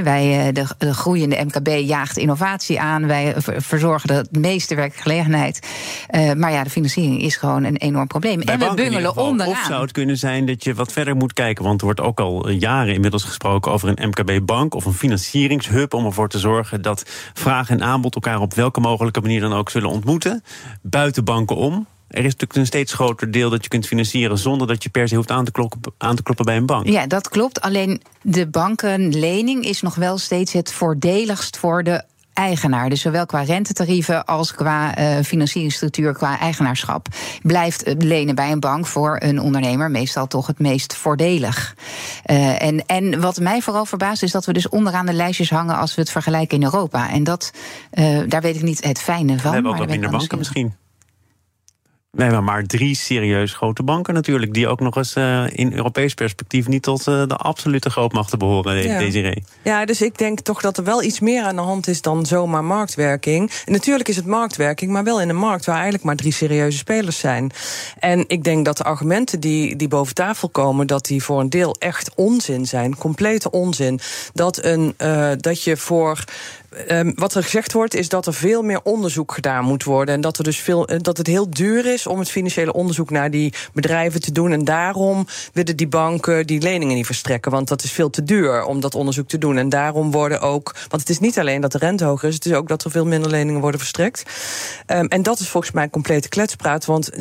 wij, 0.05 0.46
uh, 0.46 0.55
de, 0.55 0.66
de, 0.78 0.94
groeiende 0.94 1.44
MKB 1.44 1.69
jaagt 1.69 2.16
innovatie 2.16 2.81
aan. 2.81 3.06
Wij 3.06 3.34
verzorgen 3.37 4.08
de 4.08 4.38
meeste 4.38 4.75
werkgelegenheid. 4.75 5.66
Uh, 6.10 6.32
maar 6.32 6.52
ja, 6.52 6.62
de 6.62 6.70
financiering 6.70 7.22
is 7.22 7.37
gewoon 7.37 7.64
een 7.64 7.76
enorm 7.76 8.06
probleem. 8.06 8.44
Bij 8.44 8.55
en 8.55 8.60
we 8.60 8.75
bungelen 8.75 9.16
onderaan. 9.16 9.52
Of 9.52 9.64
zou 9.66 9.82
het 9.82 9.93
kunnen 9.93 10.16
zijn 10.16 10.46
dat 10.46 10.64
je 10.64 10.75
wat 10.75 10.93
verder 10.93 11.16
moet 11.16 11.32
kijken? 11.32 11.64
Want 11.64 11.81
er 11.81 11.87
wordt 11.87 12.00
ook 12.00 12.20
al 12.20 12.49
jaren 12.49 12.94
inmiddels 12.94 13.25
gesproken 13.25 13.72
over 13.72 13.88
een 13.88 14.08
MKB-bank 14.08 14.75
of 14.75 14.84
een 14.84 14.93
financieringshub 14.93 15.94
om 15.94 16.04
ervoor 16.04 16.28
te 16.28 16.38
zorgen 16.38 16.82
dat 16.82 17.02
vraag 17.32 17.70
en 17.70 17.82
aanbod 17.82 18.14
elkaar 18.14 18.40
op 18.40 18.54
welke 18.54 18.81
mogelijke 18.81 19.20
manier 19.20 19.40
dan 19.40 19.52
ook 19.52 19.70
zullen 19.70 19.90
ontmoeten. 19.90 20.43
Buiten 20.82 21.25
banken 21.25 21.56
om. 21.56 21.87
Er 22.08 22.19
is 22.19 22.32
natuurlijk 22.32 22.55
een 22.55 22.66
steeds 22.66 22.93
groter 22.93 23.31
deel 23.31 23.50
dat 23.50 23.62
je 23.62 23.69
kunt 23.69 23.87
financieren 23.87 24.38
zonder 24.38 24.66
dat 24.66 24.82
je 24.82 24.88
per 24.88 25.08
se 25.08 25.14
hoeft 25.14 25.31
aan 25.31 25.44
te, 25.44 25.50
kloppen, 25.50 25.81
aan 25.99 26.16
te 26.16 26.22
kloppen 26.22 26.44
bij 26.44 26.56
een 26.56 26.66
bank. 26.66 26.87
Ja, 26.88 27.06
dat 27.06 27.28
klopt. 27.28 27.60
Alleen 27.60 28.02
de 28.22 28.46
bankenlening 28.46 29.64
is 29.64 29.82
nog 29.82 29.94
wel 29.94 30.19
steeds 30.19 30.52
het 30.52 30.72
voordeligst 30.72 31.56
voor 31.56 31.82
de 31.82 32.02
eigenaar. 32.38 32.88
Dus 32.88 33.00
zowel 33.00 33.26
qua 33.26 33.43
rentetarieven 33.43 34.25
als 34.25 34.55
qua 34.55 34.99
uh, 34.99 35.25
financieringsstructuur, 35.25 36.12
qua 36.12 36.38
eigenaarschap. 36.38 37.06
Blijft 37.43 37.94
lenen 37.99 38.34
bij 38.34 38.52
een 38.52 38.61
bank 38.61 38.87
voor 38.87 39.16
een 39.19 39.40
ondernemer 39.40 39.90
meestal 39.90 40.26
toch 40.26 40.46
het 40.46 40.58
meest 40.58 40.94
voordelig. 40.94 41.75
Uh, 42.26 42.62
en, 42.62 42.87
en 42.87 43.20
wat 43.20 43.40
mij 43.40 43.61
vooral 43.61 43.84
verbaast 43.84 44.22
is 44.22 44.32
dat 44.32 44.44
we 44.44 44.52
dus 44.52 44.69
onderaan 44.69 45.06
de 45.06 45.12
lijstjes 45.12 45.50
hangen 45.50 45.76
als 45.76 45.94
we 45.94 46.00
het 46.00 46.11
vergelijken 46.11 46.58
in 46.58 46.64
Europa. 46.64 47.11
En 47.11 47.25
dat, 47.25 47.50
uh, 47.93 48.20
daar 48.28 48.43
weet 48.43 48.56
ik 48.56 48.62
niet 48.62 48.84
het 48.84 49.00
fijne 49.00 49.38
van. 49.38 49.49
We 49.49 49.54
hebben 49.54 49.72
ook 49.72 49.78
wat 49.78 49.88
minder 49.88 50.11
banken 50.11 50.38
misschien. 50.38 50.75
We 52.10 52.22
hebben 52.22 52.44
maar 52.44 52.64
drie 52.64 52.96
serieus 52.96 53.52
grote 53.52 53.82
banken 53.82 54.14
natuurlijk... 54.14 54.55
die 54.55 54.69
ook 54.69 54.81
nog 54.81 54.96
eens 54.96 55.16
uh, 55.16 55.44
in 55.52 55.72
Europees 55.72 56.14
perspectief 56.14 56.69
niet 56.69 56.82
tot 56.82 57.06
uh, 57.06 57.26
de 57.26 57.37
absolute 57.37 57.90
grootmachten 57.90 58.38
behoren, 58.38 58.82
ja. 58.82 58.99
Desiree. 58.99 59.44
Ja, 59.64 59.84
dus 59.84 60.02
ik 60.02 60.19
denk 60.19 60.40
toch 60.40 60.60
dat 60.60 60.76
er 60.76 60.84
wel 60.84 61.02
iets 61.02 61.20
meer 61.20 61.43
aan 61.43 61.56
de 61.56 61.62
hand 61.62 61.88
is 61.88 62.02
dan 62.02 62.26
zomaar 62.26 62.64
marktwerking. 62.64 63.50
En 63.64 63.72
natuurlijk 63.72 64.08
is 64.08 64.16
het 64.16 64.26
marktwerking, 64.26 64.90
maar 64.90 65.05
wel 65.05 65.20
in 65.20 65.28
een 65.28 65.37
markt... 65.37 65.64
waar 65.64 65.75
eigenlijk 65.75 66.05
maar 66.05 66.16
drie 66.16 66.32
serieuze 66.32 66.78
spelers 66.78 67.19
zijn. 67.19 67.52
En 67.99 68.25
ik 68.26 68.44
denk 68.44 68.64
dat 68.64 68.76
de 68.76 68.84
argumenten 68.84 69.40
die, 69.40 69.76
die 69.76 69.88
boven 69.88 70.14
tafel 70.14 70.49
komen... 70.49 70.87
dat 70.87 71.06
die 71.06 71.22
voor 71.22 71.40
een 71.40 71.50
deel 71.50 71.76
echt 71.78 72.14
onzin 72.14 72.66
zijn, 72.66 72.96
complete 72.96 73.50
onzin. 73.50 74.00
Dat, 74.32 74.64
een, 74.64 74.94
uh, 74.99 75.31
dat 75.37 75.62
je 75.62 75.76
voor 75.76 76.25
Um, 76.88 77.12
wat 77.15 77.35
er 77.35 77.43
gezegd 77.43 77.73
wordt, 77.73 77.94
is 77.94 78.09
dat 78.09 78.26
er 78.26 78.35
veel 78.35 78.62
meer 78.62 78.81
onderzoek 78.82 79.32
gedaan 79.32 79.65
moet 79.65 79.85
worden. 79.85 80.15
En 80.15 80.20
dat, 80.20 80.38
er 80.38 80.44
dus 80.44 80.59
veel, 80.59 80.87
dat 80.99 81.17
het 81.17 81.26
heel 81.26 81.50
duur 81.50 81.87
is 81.93 82.06
om 82.06 82.19
het 82.19 82.31
financiële 82.31 82.73
onderzoek 82.73 83.11
naar 83.11 83.31
die 83.31 83.53
bedrijven 83.73 84.20
te 84.20 84.32
doen. 84.32 84.53
En 84.53 84.65
daarom 84.65 85.26
willen 85.53 85.76
die 85.76 85.88
banken 85.88 86.47
die 86.47 86.61
leningen 86.61 86.94
niet 86.94 87.06
verstrekken. 87.06 87.50
Want 87.50 87.69
dat 87.69 87.82
is 87.82 87.93
veel 87.93 88.11
te 88.11 88.23
duur 88.23 88.65
om 88.65 88.81
dat 88.81 88.94
onderzoek 88.94 89.29
te 89.29 89.38
doen. 89.38 89.59
En 89.59 89.69
daarom 89.69 90.11
worden 90.11 90.41
ook. 90.41 90.75
Want 90.88 91.03
het 91.03 91.11
is 91.11 91.19
niet 91.19 91.38
alleen 91.38 91.61
dat 91.61 91.73
de 91.73 91.79
rente 91.79 92.05
hoger 92.05 92.29
is, 92.29 92.35
het 92.35 92.47
is 92.47 92.53
ook 92.53 92.69
dat 92.69 92.85
er 92.85 92.91
veel 92.91 93.06
minder 93.06 93.31
leningen 93.31 93.61
worden 93.61 93.81
verstrekt. 93.81 94.23
Um, 94.87 95.06
en 95.06 95.23
dat 95.23 95.38
is 95.41 95.49
volgens 95.49 95.73
mij 95.73 95.88
complete 95.88 96.29
kletspraat. 96.29 96.85
Want 96.85 97.11
87% 97.12 97.17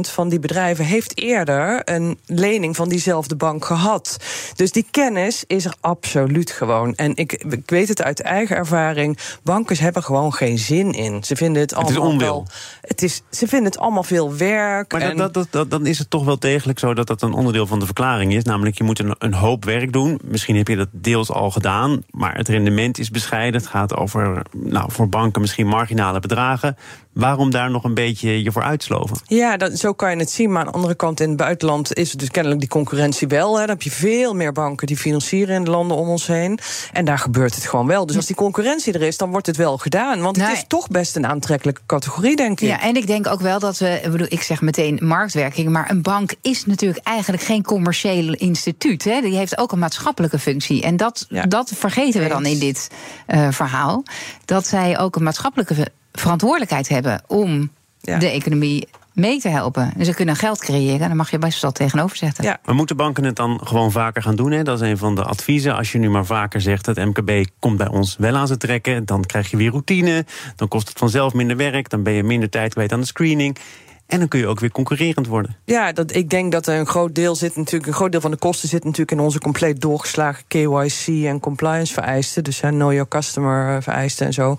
van 0.00 0.28
die 0.28 0.38
bedrijven 0.38 0.84
heeft 0.84 1.18
eerder 1.18 1.80
een 1.84 2.18
lening 2.26 2.76
van 2.76 2.88
diezelfde 2.88 3.36
bank 3.36 3.64
gehad. 3.64 4.16
Dus 4.54 4.72
die 4.72 4.86
kennis 4.90 5.44
is 5.46 5.64
er 5.64 5.74
absoluut 5.80 6.50
gewoon. 6.50 6.94
En 6.94 7.16
ik, 7.16 7.32
ik 7.32 7.70
weet 7.70 7.88
het 7.88 8.02
uit 8.02 8.11
eigen 8.20 8.56
ervaring, 8.56 9.18
bankers 9.42 9.80
hebben 9.80 10.02
gewoon 10.02 10.32
geen 10.32 10.58
zin 10.58 10.92
in. 10.92 11.24
Ze 11.24 11.36
vinden 11.36 11.62
het 11.62 11.74
allemaal. 11.74 11.92
Het 11.92 12.02
is 12.02 12.08
onwil. 12.08 12.26
Wel, 12.26 12.46
het 12.80 13.02
is, 13.02 13.22
ze 13.30 13.48
vinden 13.48 13.70
het 13.70 13.78
allemaal 13.78 14.02
veel 14.02 14.36
werk. 14.36 14.92
Maar 14.92 15.00
en... 15.00 15.16
dat, 15.16 15.34
dat, 15.34 15.46
dat, 15.50 15.70
dan 15.70 15.86
is 15.86 15.98
het 15.98 16.10
toch 16.10 16.24
wel 16.24 16.38
degelijk 16.38 16.78
zo 16.78 16.94
dat 16.94 17.06
dat 17.06 17.22
een 17.22 17.32
onderdeel 17.32 17.66
van 17.66 17.78
de 17.78 17.84
verklaring 17.84 18.34
is. 18.34 18.44
Namelijk, 18.44 18.78
je 18.78 18.84
moet 18.84 18.98
een, 18.98 19.14
een 19.18 19.34
hoop 19.34 19.64
werk 19.64 19.92
doen. 19.92 20.20
Misschien 20.24 20.56
heb 20.56 20.68
je 20.68 20.76
dat 20.76 20.88
deels 20.90 21.30
al 21.30 21.50
gedaan, 21.50 22.02
maar 22.10 22.36
het 22.36 22.48
rendement 22.48 22.98
is 22.98 23.10
bescheiden. 23.10 23.60
Het 23.60 23.70
gaat 23.70 23.96
over, 23.96 24.42
nou, 24.52 24.92
voor 24.92 25.08
banken 25.08 25.40
misschien 25.40 25.66
marginale 25.66 26.20
bedragen. 26.20 26.76
Waarom 27.12 27.50
daar 27.50 27.70
nog 27.70 27.84
een 27.84 27.94
beetje 27.94 28.42
je 28.42 28.52
voor 28.52 28.62
uitsloven? 28.62 29.16
Ja, 29.26 29.56
dat, 29.56 29.78
zo 29.78 29.92
kan 29.92 30.10
je 30.10 30.16
het 30.16 30.30
zien. 30.30 30.50
Maar 30.50 30.60
aan 30.60 30.66
de 30.66 30.72
andere 30.72 30.94
kant, 30.94 31.20
in 31.20 31.28
het 31.28 31.36
buitenland 31.36 31.94
is 31.94 32.10
het 32.10 32.20
dus 32.20 32.30
kennelijk 32.30 32.60
die 32.60 32.68
concurrentie 32.68 33.28
wel. 33.28 33.52
Hè. 33.52 33.60
Dan 33.60 33.68
heb 33.68 33.82
je 33.82 33.90
veel 33.90 34.34
meer 34.34 34.52
banken 34.52 34.86
die 34.86 34.96
financieren 34.96 35.54
in 35.54 35.64
de 35.64 35.70
landen 35.70 35.96
om 35.96 36.08
ons 36.08 36.26
heen. 36.26 36.58
En 36.92 37.04
daar 37.04 37.18
gebeurt 37.18 37.54
het 37.54 37.66
gewoon 37.66 37.86
wel. 37.86 38.06
Dus 38.06 38.16
als 38.16 38.26
die 38.26 38.36
concurrentie 38.36 38.92
er 38.92 39.02
is, 39.02 39.16
dan 39.16 39.30
wordt 39.30 39.46
het 39.46 39.56
wel 39.56 39.78
gedaan. 39.78 40.20
Want 40.20 40.36
het 40.36 40.52
is 40.52 40.64
toch 40.66 40.88
best 40.88 41.16
een 41.16 41.26
aantrekkelijke 41.26 41.80
categorie, 41.86 42.36
denk 42.36 42.60
ik. 42.60 42.68
Ja, 42.68 42.80
en 42.80 42.96
ik 42.96 43.06
denk 43.06 43.26
ook 43.26 43.40
wel 43.40 43.58
dat 43.58 43.78
we, 43.78 44.00
ik 44.02 44.10
bedoel, 44.10 44.26
ik 44.30 44.42
zeg 44.42 44.60
meteen 44.60 44.98
marktwerking, 45.02 45.68
maar 45.68 45.90
een 45.90 46.02
bank 46.02 46.34
is 46.42 46.66
natuurlijk 46.66 47.06
eigenlijk 47.06 47.42
geen 47.42 47.62
commercieel 47.62 48.34
instituut. 48.34 49.04
Hè. 49.04 49.20
Die 49.20 49.36
heeft 49.36 49.58
ook 49.58 49.72
een 49.72 49.78
maatschappelijke 49.78 50.38
functie. 50.38 50.82
En 50.82 50.96
dat, 50.96 51.26
ja. 51.28 51.42
dat 51.42 51.72
vergeten 51.74 52.22
we 52.22 52.28
dan 52.28 52.46
in 52.46 52.58
dit 52.58 52.90
uh, 53.28 53.48
verhaal. 53.50 54.04
Dat 54.44 54.66
zij 54.66 54.98
ook 54.98 55.16
een 55.16 55.22
maatschappelijke 55.22 55.74
verantwoordelijkheid 56.12 56.88
hebben 56.88 57.22
om 57.26 57.70
ja. 58.00 58.18
de 58.18 58.30
economie 58.30 58.88
mee 59.12 59.40
te 59.40 59.48
helpen. 59.48 59.92
En 59.98 60.04
ze 60.04 60.14
kunnen 60.14 60.36
geld 60.36 60.58
creëren, 60.58 61.08
dan 61.08 61.16
mag 61.16 61.30
je 61.30 61.38
best 61.38 61.62
wel 61.62 61.72
tegenover 61.72 62.16
zetten. 62.16 62.44
Ja. 62.44 62.58
Maar 62.64 62.74
moeten 62.74 62.96
banken 62.96 63.24
het 63.24 63.36
dan 63.36 63.60
gewoon 63.64 63.90
vaker 63.90 64.22
gaan 64.22 64.36
doen? 64.36 64.50
Hè? 64.50 64.62
Dat 64.62 64.80
is 64.80 64.88
een 64.88 64.98
van 64.98 65.14
de 65.14 65.22
adviezen. 65.24 65.76
Als 65.76 65.92
je 65.92 65.98
nu 65.98 66.10
maar 66.10 66.26
vaker 66.26 66.60
zegt, 66.60 66.86
het 66.86 66.96
MKB 66.96 67.44
komt 67.58 67.76
bij 67.76 67.88
ons 67.88 68.16
wel 68.18 68.36
aan 68.36 68.46
ze 68.46 68.56
trekken... 68.56 69.04
dan 69.04 69.24
krijg 69.24 69.50
je 69.50 69.56
weer 69.56 69.70
routine, 69.70 70.24
dan 70.56 70.68
kost 70.68 70.88
het 70.88 70.98
vanzelf 70.98 71.32
minder 71.32 71.56
werk... 71.56 71.88
dan 71.88 72.02
ben 72.02 72.12
je 72.12 72.22
minder 72.22 72.48
tijd 72.48 72.72
kwijt 72.72 72.92
aan 72.92 73.00
de 73.00 73.06
screening... 73.06 73.58
En 74.06 74.18
dan 74.18 74.28
kun 74.28 74.40
je 74.40 74.46
ook 74.46 74.60
weer 74.60 74.70
concurrerend 74.70 75.26
worden. 75.26 75.56
Ja, 75.64 75.92
dat, 75.92 76.14
ik 76.14 76.30
denk 76.30 76.52
dat 76.52 76.66
een 76.66 76.86
groot 76.86 77.14
deel 77.14 77.34
zit 77.34 77.56
natuurlijk. 77.56 77.86
Een 77.86 77.92
groot 77.92 78.12
deel 78.12 78.20
van 78.20 78.30
de 78.30 78.36
kosten 78.36 78.68
zit 78.68 78.84
natuurlijk 78.84 79.10
in 79.10 79.20
onze 79.20 79.38
compleet 79.38 79.80
doorgeslagen 79.80 80.44
KYC 80.48 81.24
en 81.26 81.40
compliance 81.40 81.92
vereisten. 81.92 82.44
Dus 82.44 82.60
know 82.60 82.92
your 82.92 83.08
customer 83.08 83.82
vereisten 83.82 84.26
en 84.26 84.32
zo. 84.32 84.56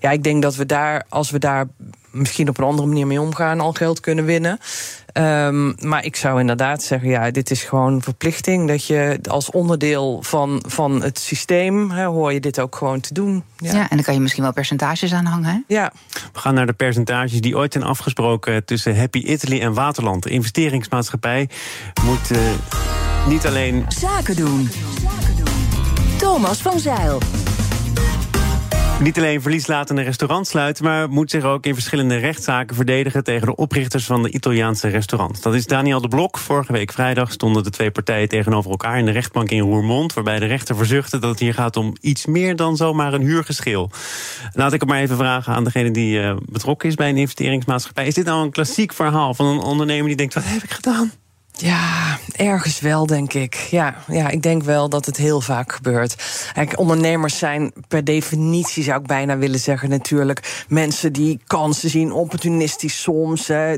Ja, 0.00 0.10
ik 0.10 0.22
denk 0.22 0.42
dat 0.42 0.56
we 0.56 0.66
daar, 0.66 1.04
als 1.08 1.30
we 1.30 1.38
daar 1.38 1.66
misschien 2.12 2.48
op 2.48 2.58
een 2.58 2.64
andere 2.64 2.88
manier 2.88 3.06
mee 3.06 3.20
omgaan, 3.20 3.60
al 3.60 3.72
geld 3.72 4.00
kunnen 4.00 4.24
winnen. 4.24 4.58
Um, 5.14 5.74
maar 5.78 6.04
ik 6.04 6.16
zou 6.16 6.40
inderdaad 6.40 6.82
zeggen, 6.82 7.08
ja, 7.08 7.30
dit 7.30 7.50
is 7.50 7.62
gewoon 7.62 8.02
verplichting. 8.02 8.68
Dat 8.68 8.86
je 8.86 9.18
als 9.28 9.50
onderdeel 9.50 10.22
van, 10.22 10.64
van 10.66 11.02
het 11.02 11.18
systeem 11.18 11.90
hè, 11.90 12.04
hoor 12.04 12.32
je 12.32 12.40
dit 12.40 12.60
ook 12.60 12.76
gewoon 12.76 13.00
te 13.00 13.14
doen. 13.14 13.44
Ja. 13.56 13.72
ja. 13.72 13.80
en 13.80 13.96
dan 13.96 14.02
kan 14.02 14.14
je 14.14 14.20
misschien 14.20 14.42
wel 14.42 14.52
percentages 14.52 15.12
aan 15.12 15.24
hangen. 15.24 15.50
Hè? 15.50 15.74
Ja. 15.74 15.92
We 16.32 16.38
gaan 16.38 16.54
naar 16.54 16.66
de 16.66 16.72
percentages 16.72 17.40
die 17.40 17.56
ooit 17.56 17.72
zijn 17.72 17.84
afgesproken 17.84 18.64
tussen 18.64 18.96
Happy 18.96 19.18
Italy 19.18 19.60
en 19.60 19.74
Waterland. 19.74 20.22
De 20.22 20.30
investeringsmaatschappij 20.30 21.48
moet 22.04 22.30
uh, 22.30 22.38
niet 23.28 23.46
alleen. 23.46 23.84
Zaken 23.88 24.36
doen. 24.36 24.70
Thomas 26.18 26.62
van 26.62 26.80
Zeil. 26.80 27.18
Niet 29.00 29.18
alleen 29.18 29.42
verlieslatende 29.42 30.02
restaurants 30.02 30.50
sluiten, 30.50 30.84
maar 30.84 31.08
moet 31.08 31.30
zich 31.30 31.44
ook 31.44 31.66
in 31.66 31.74
verschillende 31.74 32.16
rechtszaken 32.16 32.76
verdedigen 32.76 33.24
tegen 33.24 33.46
de 33.46 33.56
oprichters 33.56 34.04
van 34.04 34.22
de 34.22 34.30
Italiaanse 34.30 34.88
restaurants. 34.88 35.40
Dat 35.40 35.54
is 35.54 35.66
Daniel 35.66 36.00
de 36.00 36.08
Blok. 36.08 36.38
Vorige 36.38 36.72
week 36.72 36.92
vrijdag 36.92 37.32
stonden 37.32 37.62
de 37.62 37.70
twee 37.70 37.90
partijen 37.90 38.28
tegenover 38.28 38.70
elkaar 38.70 38.98
in 38.98 39.04
de 39.04 39.10
rechtbank 39.10 39.50
in 39.50 39.60
Roermond, 39.60 40.14
waarbij 40.14 40.38
de 40.38 40.46
rechter 40.46 40.76
verzuchtte 40.76 41.18
dat 41.18 41.30
het 41.30 41.38
hier 41.38 41.54
gaat 41.54 41.76
om 41.76 41.92
iets 42.00 42.26
meer 42.26 42.56
dan 42.56 42.76
zomaar 42.76 43.12
een 43.12 43.22
huurgeschil. 43.22 43.90
Laat 44.52 44.72
ik 44.72 44.80
het 44.80 44.88
maar 44.88 45.00
even 45.00 45.16
vragen 45.16 45.54
aan 45.54 45.64
degene 45.64 45.90
die 45.90 46.20
uh, 46.20 46.36
betrokken 46.48 46.88
is 46.88 46.94
bij 46.94 47.08
een 47.08 47.16
investeringsmaatschappij. 47.16 48.06
Is 48.06 48.14
dit 48.14 48.24
nou 48.24 48.44
een 48.44 48.50
klassiek 48.50 48.92
verhaal 48.92 49.34
van 49.34 49.46
een 49.46 49.60
ondernemer 49.60 50.06
die 50.06 50.16
denkt: 50.16 50.34
wat 50.34 50.44
heb 50.46 50.62
ik 50.62 50.70
gedaan? 50.70 51.12
Ja, 51.52 52.18
ergens 52.36 52.80
wel, 52.80 53.06
denk 53.06 53.32
ik. 53.32 53.54
Ja, 53.54 53.94
ja, 54.06 54.28
ik 54.28 54.42
denk 54.42 54.62
wel 54.62 54.88
dat 54.88 55.06
het 55.06 55.16
heel 55.16 55.40
vaak 55.40 55.72
gebeurt. 55.72 56.16
Kijk, 56.52 56.78
ondernemers 56.78 57.38
zijn 57.38 57.72
per 57.88 58.04
definitie, 58.04 58.82
zou 58.82 59.00
ik 59.00 59.06
bijna 59.06 59.36
willen 59.36 59.60
zeggen, 59.60 59.88
natuurlijk 59.88 60.64
mensen 60.68 61.12
die 61.12 61.40
kansen 61.46 61.90
zien, 61.90 62.12
opportunistisch 62.12 63.02
soms. 63.02 63.46
Hè. 63.46 63.76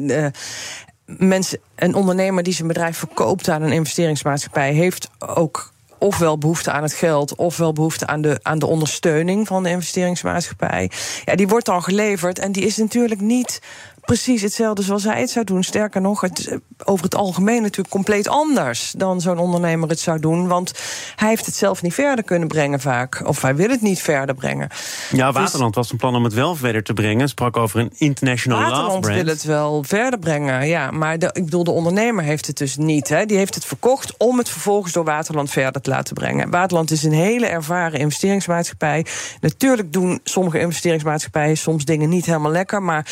mensen, 1.06 1.58
een 1.74 1.94
ondernemer 1.94 2.42
die 2.42 2.54
zijn 2.54 2.68
bedrijf 2.68 2.98
verkoopt 2.98 3.48
aan 3.48 3.62
een 3.62 3.72
investeringsmaatschappij 3.72 4.72
heeft 4.72 5.08
ook 5.18 5.72
ofwel 5.98 6.38
behoefte 6.38 6.70
aan 6.70 6.82
het 6.82 6.92
geld, 6.92 7.34
ofwel 7.34 7.72
behoefte 7.72 8.06
aan 8.06 8.20
de, 8.20 8.38
aan 8.42 8.58
de 8.58 8.66
ondersteuning 8.66 9.46
van 9.46 9.62
de 9.62 9.68
investeringsmaatschappij. 9.68 10.90
Ja, 11.24 11.34
die 11.34 11.48
wordt 11.48 11.66
dan 11.66 11.82
geleverd 11.82 12.38
en 12.38 12.52
die 12.52 12.64
is 12.64 12.76
natuurlijk 12.76 13.20
niet 13.20 13.60
precies 14.04 14.42
hetzelfde 14.42 14.82
zoals 14.82 15.04
hij 15.04 15.20
het 15.20 15.30
zou 15.30 15.44
doen. 15.44 15.62
Sterker 15.62 16.00
nog, 16.00 16.20
het 16.20 16.46
eh, 16.46 16.56
over 16.84 17.04
het 17.04 17.14
algemeen 17.14 17.62
natuurlijk 17.62 17.88
compleet 17.88 18.28
anders 18.28 18.94
dan 18.96 19.20
zo'n 19.20 19.38
ondernemer 19.38 19.88
het 19.88 20.00
zou 20.00 20.20
doen. 20.20 20.48
Want 20.48 20.72
hij 21.16 21.28
heeft 21.28 21.46
het 21.46 21.54
zelf 21.54 21.82
niet 21.82 21.94
verder 21.94 22.24
kunnen 22.24 22.48
brengen 22.48 22.80
vaak. 22.80 23.22
Of 23.26 23.42
hij 23.42 23.56
wil 23.56 23.68
het 23.68 23.80
niet 23.80 24.02
verder 24.02 24.34
brengen. 24.34 24.68
Ja, 25.12 25.26
dus 25.26 25.40
Waterland 25.40 25.74
was 25.74 25.90
een 25.90 25.96
plan 25.96 26.14
om 26.14 26.24
het 26.24 26.32
wel 26.32 26.54
verder 26.54 26.82
te 26.82 26.92
brengen. 26.92 27.28
Sprak 27.28 27.56
over 27.56 27.80
een 27.80 27.92
international 27.96 28.58
Waterland 28.58 28.88
love 28.88 29.00
brand. 29.00 29.16
wil 29.16 29.32
het 29.32 29.44
wel 29.44 29.82
verder 29.86 30.18
brengen, 30.18 30.66
ja. 30.66 30.90
Maar 30.90 31.18
de, 31.18 31.30
ik 31.32 31.44
bedoel, 31.44 31.64
de 31.64 31.70
ondernemer 31.70 32.24
heeft 32.24 32.46
het 32.46 32.56
dus 32.56 32.76
niet. 32.76 33.08
Hè. 33.08 33.26
Die 33.26 33.36
heeft 33.36 33.54
het 33.54 33.64
verkocht 33.64 34.14
om 34.16 34.38
het 34.38 34.48
vervolgens 34.48 34.92
door 34.92 35.04
Waterland 35.04 35.50
verder 35.50 35.82
te 35.82 35.90
laten 35.90 36.14
brengen. 36.14 36.50
Waterland 36.50 36.90
is 36.90 37.02
een 37.02 37.12
hele 37.12 37.46
ervaren 37.46 38.00
investeringsmaatschappij. 38.00 39.06
Natuurlijk 39.40 39.92
doen 39.92 40.20
sommige 40.24 40.60
investeringsmaatschappijen 40.60 41.56
soms 41.56 41.84
dingen 41.84 42.08
niet 42.08 42.26
helemaal 42.26 42.50
lekker, 42.50 42.82
maar 42.82 43.06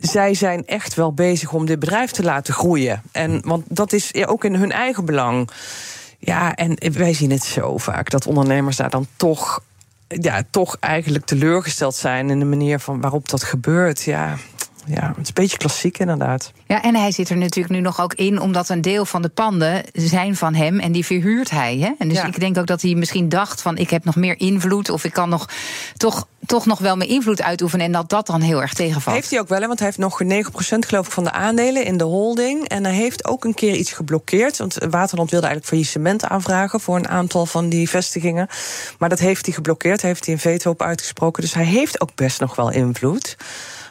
zij 0.00 0.34
zijn 0.34 0.66
echt 0.66 0.94
wel 0.94 1.12
bezig 1.12 1.52
om 1.52 1.66
dit 1.66 1.78
bedrijf 1.78 2.10
te 2.10 2.22
laten 2.22 2.54
groeien. 2.54 3.02
En, 3.12 3.40
want 3.44 3.64
dat 3.68 3.92
is 3.92 4.26
ook 4.26 4.44
in 4.44 4.54
hun 4.54 4.72
eigen 4.72 5.04
belang. 5.04 5.50
Ja, 6.18 6.54
en 6.54 6.92
wij 6.92 7.12
zien 7.12 7.30
het 7.30 7.42
zo 7.42 7.76
vaak 7.76 8.10
dat 8.10 8.26
ondernemers 8.26 8.76
daar 8.76 8.90
dan 8.90 9.06
toch, 9.16 9.62
ja, 10.08 10.42
toch 10.50 10.76
eigenlijk 10.80 11.24
teleurgesteld 11.24 11.94
zijn 11.94 12.30
in 12.30 12.38
de 12.38 12.44
manier 12.44 12.78
van 12.78 13.00
waarop 13.00 13.28
dat 13.28 13.42
gebeurt. 13.42 14.02
Ja, 14.02 14.36
ja, 14.88 15.08
het 15.08 15.16
is 15.16 15.28
een 15.28 15.34
beetje 15.34 15.56
klassiek 15.56 15.98
inderdaad. 15.98 16.52
Ja, 16.66 16.82
en 16.82 16.96
hij 16.96 17.12
zit 17.12 17.28
er 17.28 17.36
natuurlijk 17.36 17.74
nu 17.74 17.80
nog 17.80 18.00
ook 18.00 18.14
in, 18.14 18.40
omdat 18.40 18.68
een 18.68 18.80
deel 18.80 19.04
van 19.04 19.22
de 19.22 19.28
panden 19.28 19.84
zijn 19.92 20.36
van 20.36 20.54
hem 20.54 20.78
en 20.78 20.92
die 20.92 21.04
verhuurt 21.04 21.50
hij. 21.50 21.76
Hè? 21.78 21.90
En 21.98 22.08
dus 22.08 22.22
ik 22.22 22.40
denk 22.40 22.58
ook 22.58 22.66
dat 22.66 22.82
hij 22.82 22.94
misschien 22.94 23.28
dacht 23.28 23.62
van 23.62 23.76
ik 23.76 23.90
heb 23.90 24.04
nog 24.04 24.16
meer 24.16 24.40
invloed 24.40 24.90
of 24.90 25.04
ik 25.04 25.12
kan 25.12 25.28
nog 25.28 25.48
toch, 25.96 26.26
toch 26.46 26.66
nog 26.66 26.78
wel 26.78 26.96
meer 26.96 27.08
invloed 27.08 27.42
uitoefenen 27.42 27.86
en 27.86 27.92
dat 27.92 28.08
dat 28.08 28.26
dan 28.26 28.40
heel 28.40 28.62
erg 28.62 28.74
tegenvalt. 28.74 29.16
Heeft 29.16 29.30
hij 29.30 29.40
ook 29.40 29.48
wel, 29.48 29.60
hè? 29.60 29.66
want 29.66 29.78
hij 29.78 29.88
heeft 29.88 29.98
nog 29.98 30.22
9% 30.22 30.78
geloof 30.78 31.06
ik 31.06 31.12
van 31.12 31.24
de 31.24 31.32
aandelen 31.32 31.84
in 31.84 31.96
de 31.96 32.04
holding. 32.04 32.68
En 32.68 32.84
hij 32.84 32.94
heeft 32.94 33.24
ook 33.24 33.44
een 33.44 33.54
keer 33.54 33.74
iets 33.74 33.92
geblokkeerd, 33.92 34.56
want 34.56 34.74
Waterland 34.74 35.30
wilde 35.30 35.46
eigenlijk 35.46 35.66
faillissement 35.66 36.24
aanvragen 36.24 36.80
voor 36.80 36.96
een 36.96 37.08
aantal 37.08 37.46
van 37.46 37.68
die 37.68 37.88
vestigingen. 37.88 38.48
Maar 38.98 39.08
dat 39.08 39.18
heeft 39.18 39.46
hij 39.46 39.54
geblokkeerd, 39.54 40.02
heeft 40.02 40.24
hij 40.24 40.34
een 40.34 40.40
veto 40.40 40.70
op 40.70 40.82
uitgesproken. 40.82 41.42
Dus 41.42 41.54
hij 41.54 41.64
heeft 41.64 42.00
ook 42.00 42.14
best 42.14 42.40
nog 42.40 42.56
wel 42.56 42.70
invloed. 42.70 43.36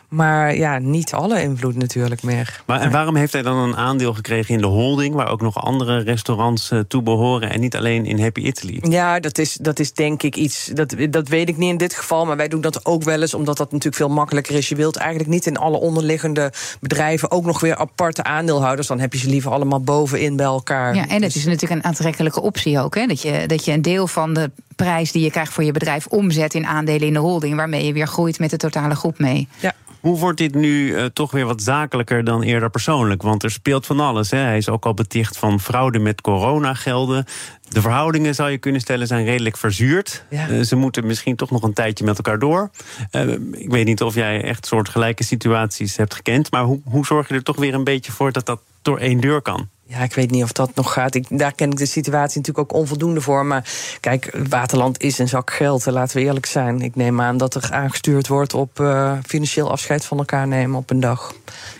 Maar 0.07 0.55
ja, 0.55 0.79
niet 0.79 1.13
alle 1.13 1.41
invloed 1.41 1.75
natuurlijk 1.75 2.23
meer. 2.23 2.61
Maar 2.65 2.81
en 2.81 2.91
waarom 2.91 3.15
heeft 3.15 3.33
hij 3.33 3.41
dan 3.41 3.57
een 3.57 3.75
aandeel 3.75 4.13
gekregen 4.13 4.55
in 4.55 4.61
de 4.61 4.67
holding, 4.67 5.15
waar 5.15 5.29
ook 5.29 5.41
nog 5.41 5.55
andere 5.63 5.99
restaurants 5.99 6.71
uh, 6.71 6.79
toe 6.79 7.01
behoren 7.01 7.49
en 7.51 7.59
niet 7.59 7.75
alleen 7.75 8.05
in 8.05 8.19
Happy 8.19 8.41
Italy? 8.41 8.79
Ja, 8.81 9.19
dat 9.19 9.37
is, 9.37 9.53
dat 9.53 9.79
is 9.79 9.93
denk 9.93 10.23
ik 10.23 10.35
iets. 10.35 10.71
Dat, 10.73 10.95
dat 11.09 11.27
weet 11.27 11.49
ik 11.49 11.57
niet 11.57 11.69
in 11.69 11.77
dit 11.77 11.93
geval, 11.93 12.25
maar 12.25 12.37
wij 12.37 12.47
doen 12.47 12.61
dat 12.61 12.85
ook 12.85 13.03
wel 13.03 13.21
eens, 13.21 13.33
omdat 13.33 13.57
dat 13.57 13.71
natuurlijk 13.71 13.95
veel 13.95 14.09
makkelijker 14.09 14.55
is. 14.55 14.69
Je 14.69 14.75
wilt 14.75 14.95
eigenlijk 14.95 15.29
niet 15.29 15.45
in 15.45 15.57
alle 15.57 15.77
onderliggende 15.77 16.51
bedrijven 16.79 17.31
ook 17.31 17.45
nog 17.45 17.59
weer 17.59 17.75
aparte 17.75 18.23
aandeelhouders. 18.23 18.87
Dan 18.87 18.99
heb 18.99 19.13
je 19.13 19.19
ze 19.19 19.29
liever 19.29 19.51
allemaal 19.51 19.81
bovenin 19.81 20.35
bij 20.35 20.45
elkaar. 20.45 20.95
Ja, 20.95 21.07
en 21.07 21.23
het 21.23 21.35
is 21.35 21.45
natuurlijk 21.45 21.81
een 21.81 21.89
aantrekkelijke 21.89 22.41
optie 22.41 22.79
ook. 22.79 22.95
Hè? 22.95 23.05
Dat, 23.05 23.21
je, 23.21 23.43
dat 23.47 23.65
je 23.65 23.71
een 23.71 23.81
deel 23.81 24.07
van 24.07 24.33
de 24.33 24.51
prijs 24.75 25.11
die 25.11 25.23
je 25.23 25.31
krijgt 25.31 25.53
voor 25.53 25.63
je 25.63 25.71
bedrijf 25.71 26.07
omzet 26.07 26.53
in 26.53 26.65
aandelen 26.65 27.07
in 27.07 27.13
de 27.13 27.19
holding, 27.19 27.55
waarmee 27.55 27.85
je 27.85 27.93
weer 27.93 28.07
groeit 28.07 28.39
met 28.39 28.49
de 28.49 28.57
totale 28.57 28.95
groep 28.95 29.19
mee. 29.19 29.47
Ja. 29.59 29.73
Hoe 30.07 30.17
wordt 30.17 30.37
dit 30.37 30.55
nu 30.55 30.87
uh, 30.87 31.05
toch 31.05 31.31
weer 31.31 31.45
wat 31.45 31.61
zakelijker 31.61 32.23
dan 32.23 32.41
eerder 32.41 32.69
persoonlijk? 32.69 33.21
Want 33.21 33.43
er 33.43 33.51
speelt 33.51 33.85
van 33.85 33.99
alles. 33.99 34.31
Hè. 34.31 34.37
Hij 34.37 34.57
is 34.57 34.69
ook 34.69 34.85
al 34.85 34.93
beticht 34.93 35.37
van 35.37 35.59
fraude 35.59 35.99
met 35.99 36.21
coronagelden. 36.21 37.25
De 37.69 37.81
verhoudingen, 37.81 38.35
zou 38.35 38.49
je 38.49 38.57
kunnen 38.57 38.81
stellen, 38.81 39.07
zijn 39.07 39.25
redelijk 39.25 39.57
verzuurd. 39.57 40.23
Ja. 40.29 40.49
Uh, 40.49 40.63
ze 40.63 40.75
moeten 40.75 41.05
misschien 41.05 41.35
toch 41.35 41.51
nog 41.51 41.63
een 41.63 41.73
tijdje 41.73 42.05
met 42.05 42.17
elkaar 42.17 42.39
door. 42.39 42.69
Uh, 43.11 43.31
ik 43.51 43.71
weet 43.71 43.85
niet 43.85 44.01
of 44.01 44.15
jij 44.15 44.43
echt 44.43 44.65
soortgelijke 44.65 45.23
situaties 45.23 45.97
hebt 45.97 46.13
gekend. 46.13 46.51
Maar 46.51 46.63
hoe, 46.63 46.81
hoe 46.83 47.05
zorg 47.05 47.27
je 47.27 47.33
er 47.33 47.43
toch 47.43 47.57
weer 47.57 47.73
een 47.73 47.83
beetje 47.83 48.11
voor 48.11 48.31
dat 48.31 48.45
dat 48.45 48.61
door 48.88 49.00
één 49.00 49.20
deur 49.20 49.41
kan? 49.41 49.70
Ja, 49.89 50.00
ik 50.00 50.13
weet 50.13 50.32
niet 50.32 50.44
of 50.44 50.51
dat 50.51 50.75
nog 50.75 50.94
gaat. 50.94 51.15
Ik, 51.15 51.25
daar 51.29 51.53
ken 51.53 51.72
ik 51.72 51.77
de 51.77 51.86
situatie 51.86 52.38
natuurlijk 52.38 52.72
ook 52.72 52.79
onvoldoende 52.79 53.22
voor. 53.22 53.46
Maar 53.46 53.70
kijk, 54.00 54.38
Waterland 54.50 55.01
is 55.01 55.20
een 55.20 55.27
zak 55.27 55.51
geld, 55.51 55.86
laten 55.86 56.17
we 56.17 56.24
eerlijk 56.24 56.46
zijn. 56.46 56.82
Ik 56.82 56.96
neem 56.96 57.22
aan 57.22 57.38
dat 57.38 57.56
er 57.56 57.70
aangestuurd 57.72 58.27
wordt 58.27 58.53
op 58.53 58.79
uh, 58.79 59.13
financieel 59.25 59.72
afscheid 59.72 60.06
van 60.06 60.17
elkaar 60.17 60.48
nemen 60.48 60.77
op 60.77 60.89
een 60.89 61.00
dag. 61.00 61.34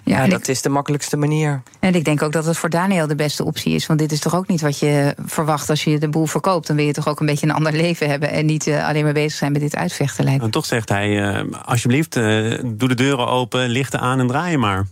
Ja, 0.04 0.24
ja 0.24 0.30
dat 0.30 0.40
ik, 0.40 0.48
is 0.48 0.62
de 0.62 0.70
makkelijkste 0.70 1.18
manier. 1.18 1.62
En 1.80 1.96
ik 1.96 2.06
denk 2.06 2.22
ook 2.22 2.32
dat 2.32 2.46
het 2.46 2.58
voor 2.58 2.70
Daniel 2.70 3.08
de 3.08 3.16
beste 3.16 3.44
optie 3.44 3.74
is. 3.74 3.86
Want 3.86 4.00
dit 4.00 4.12
is 4.12 4.20
toch 4.20 4.36
ook 4.36 4.48
niet 4.48 4.62
wat 4.62 4.80
je 4.80 5.16
verwacht 5.26 5.70
als 5.70 5.84
je 5.84 6.00
de 6.00 6.10
boel 6.10 6.26
verkoopt. 6.26 6.68
Dan 6.68 6.76
wil 6.76 6.86
je 6.86 6.94
toch 6.94 7.08
ook 7.08 7.20
een 7.20 7.26
beetje 7.26 7.48
een 7.48 7.56
ander 7.56 7.74
leven 7.74 8.10
hebben. 8.10 8.32
En 8.32 8.46
niet 8.46 8.68
uh, 8.68 8.88
alleen 8.88 9.04
maar 9.04 9.14
bezig 9.14 9.38
zijn 9.38 9.52
met 9.52 9.62
dit 9.62 9.76
uitvechten. 9.76 10.24
Lijkt. 10.24 10.44
En 10.44 10.52
toch 10.52 10.66
zegt 10.66 10.90
hij: 10.90 11.10
uh, 11.10 11.54
alsjeblieft, 11.66 12.14
doe 12.14 12.88
de 12.88 12.96
deuren 12.96 13.28
open, 13.28 13.70
lichten 13.70 14.00
aan 14.00 14.20
en 14.20 14.28
draai 14.28 14.58
maar. 14.58 14.86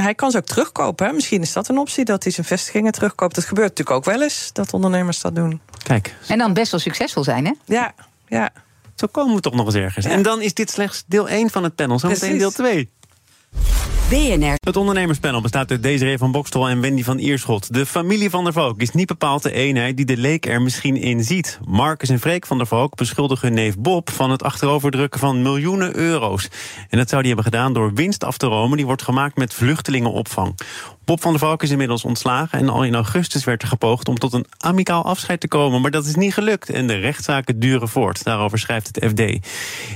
Hij 0.00 0.14
kan 0.14 0.30
ze 0.30 0.36
ook 0.36 0.44
terugkopen. 0.44 1.06
Hè? 1.06 1.12
Misschien 1.12 1.42
is 1.42 1.52
dat 1.52 1.68
een 1.68 1.78
optie 1.78 2.04
dat 2.04 2.22
hij 2.22 2.32
zijn 2.32 2.46
vestigingen 2.46 2.92
terugkoopt. 2.92 3.34
Dat 3.34 3.44
gebeurt 3.44 3.68
natuurlijk 3.68 3.96
ook 3.96 4.04
wel 4.04 4.22
eens 4.22 4.50
dat 4.52 4.72
ondernemers 4.72 5.20
dat 5.20 5.34
doen. 5.34 5.60
Kijk. 5.82 6.14
En 6.28 6.38
dan 6.38 6.52
best 6.52 6.70
wel 6.70 6.80
succesvol 6.80 7.24
zijn, 7.24 7.44
hè? 7.44 7.52
Ja, 7.64 7.94
ja. 8.28 8.50
Zo 8.94 9.06
komen 9.06 9.34
we 9.34 9.40
toch 9.40 9.54
nog 9.54 9.66
eens 9.66 9.74
ergens. 9.74 10.06
En 10.06 10.22
dan 10.22 10.42
is 10.42 10.54
dit 10.54 10.70
slechts 10.70 11.04
deel 11.06 11.28
1 11.28 11.50
van 11.50 11.64
het 11.64 11.74
panel. 11.74 11.98
Zometeen 11.98 12.38
deel 12.38 12.50
2. 12.50 12.90
BNR. 14.12 14.54
Het 14.54 14.76
ondernemerspanel 14.76 15.40
bestaat 15.40 15.70
uit 15.70 15.82
Desiree 15.82 16.18
van 16.18 16.32
Bokstel 16.32 16.68
en 16.68 16.80
Wendy 16.80 17.02
van 17.02 17.18
Ierschot. 17.18 17.74
De 17.74 17.86
familie 17.86 18.30
van 18.30 18.44
der 18.44 18.52
Valk 18.52 18.80
is 18.80 18.90
niet 18.90 19.06
bepaald 19.06 19.42
de 19.42 19.52
eenheid 19.52 19.96
die 19.96 20.06
de 20.06 20.16
leek 20.16 20.46
er 20.46 20.62
misschien 20.62 20.96
in 20.96 21.24
ziet. 21.24 21.58
Marcus 21.66 22.08
en 22.08 22.20
Freek 22.20 22.46
van 22.46 22.58
der 22.58 22.66
Valk 22.66 22.94
beschuldigen 22.94 23.46
hun 23.46 23.56
neef 23.56 23.78
Bob 23.78 24.10
van 24.10 24.30
het 24.30 24.42
achteroverdrukken 24.42 25.20
van 25.20 25.42
miljoenen 25.42 25.96
euro's. 25.96 26.48
En 26.88 26.98
dat 26.98 27.08
zou 27.08 27.22
die 27.22 27.32
hebben 27.34 27.52
gedaan 27.52 27.72
door 27.72 27.94
winst 27.94 28.24
af 28.24 28.36
te 28.36 28.46
romen 28.46 28.76
die 28.76 28.86
wordt 28.86 29.02
gemaakt 29.02 29.36
met 29.36 29.54
vluchtelingenopvang. 29.54 30.58
Bob 31.04 31.20
van 31.20 31.30
der 31.30 31.40
Valk 31.40 31.62
is 31.62 31.70
inmiddels 31.70 32.04
ontslagen 32.04 32.58
en 32.58 32.68
al 32.68 32.84
in 32.84 32.94
augustus 32.94 33.44
werd 33.44 33.62
er 33.62 33.68
gepoogd 33.68 34.08
om 34.08 34.18
tot 34.18 34.32
een 34.32 34.46
amicaal 34.58 35.04
afscheid 35.04 35.40
te 35.40 35.48
komen. 35.48 35.80
Maar 35.80 35.90
dat 35.90 36.06
is 36.06 36.14
niet 36.14 36.34
gelukt 36.34 36.70
en 36.70 36.86
de 36.86 36.96
rechtszaken 36.96 37.60
duren 37.60 37.88
voort. 37.88 38.24
Daarover 38.24 38.58
schrijft 38.58 38.86
het 38.92 39.04
FD. 39.10 39.48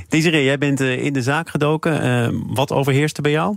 Desiree, 0.08 0.44
jij 0.44 0.58
bent 0.58 0.80
eh, 0.80 1.04
in 1.04 1.12
de 1.12 1.22
zaak 1.22 1.50
gedoken. 1.50 2.06
Uh, 2.06 2.40
wat 2.46 2.72
overheerste 2.72 3.22
bij 3.22 3.30
jou? 3.30 3.56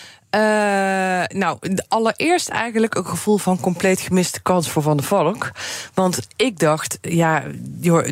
Uh, 0.35 0.41
nou, 1.27 1.57
allereerst 1.87 2.49
eigenlijk 2.49 2.95
een 2.95 3.05
gevoel 3.05 3.37
van 3.37 3.59
compleet 3.59 4.01
gemiste 4.01 4.41
kans 4.41 4.69
voor 4.69 4.81
Van 4.81 4.97
der 4.97 5.05
Valk. 5.05 5.51
Want 5.93 6.27
ik 6.35 6.59
dacht, 6.59 6.97
ja, 7.01 7.43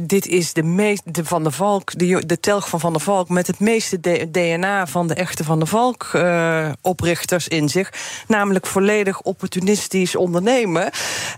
dit 0.03 0.27
is 0.27 0.53
de 0.53 0.63
meest, 0.63 1.13
de 1.13 1.25
Van 1.25 1.43
der 1.43 1.51
Valk, 1.51 1.97
de, 1.97 2.25
de 2.25 2.39
telg 2.39 2.69
van 2.69 2.79
Van 2.79 2.93
der 2.93 3.01
Valk 3.01 3.29
met 3.29 3.47
het 3.47 3.59
meeste 3.59 3.99
DNA 4.31 4.87
van 4.87 5.07
de 5.07 5.13
echte 5.13 5.43
Van 5.43 5.59
der 5.59 5.67
Valk 5.67 6.11
uh, 6.15 6.69
oprichters 6.81 7.47
in 7.47 7.69
zich. 7.69 7.93
Namelijk 8.27 8.65
volledig 8.65 9.21
opportunistisch 9.21 10.15
ondernemen. 10.15 10.89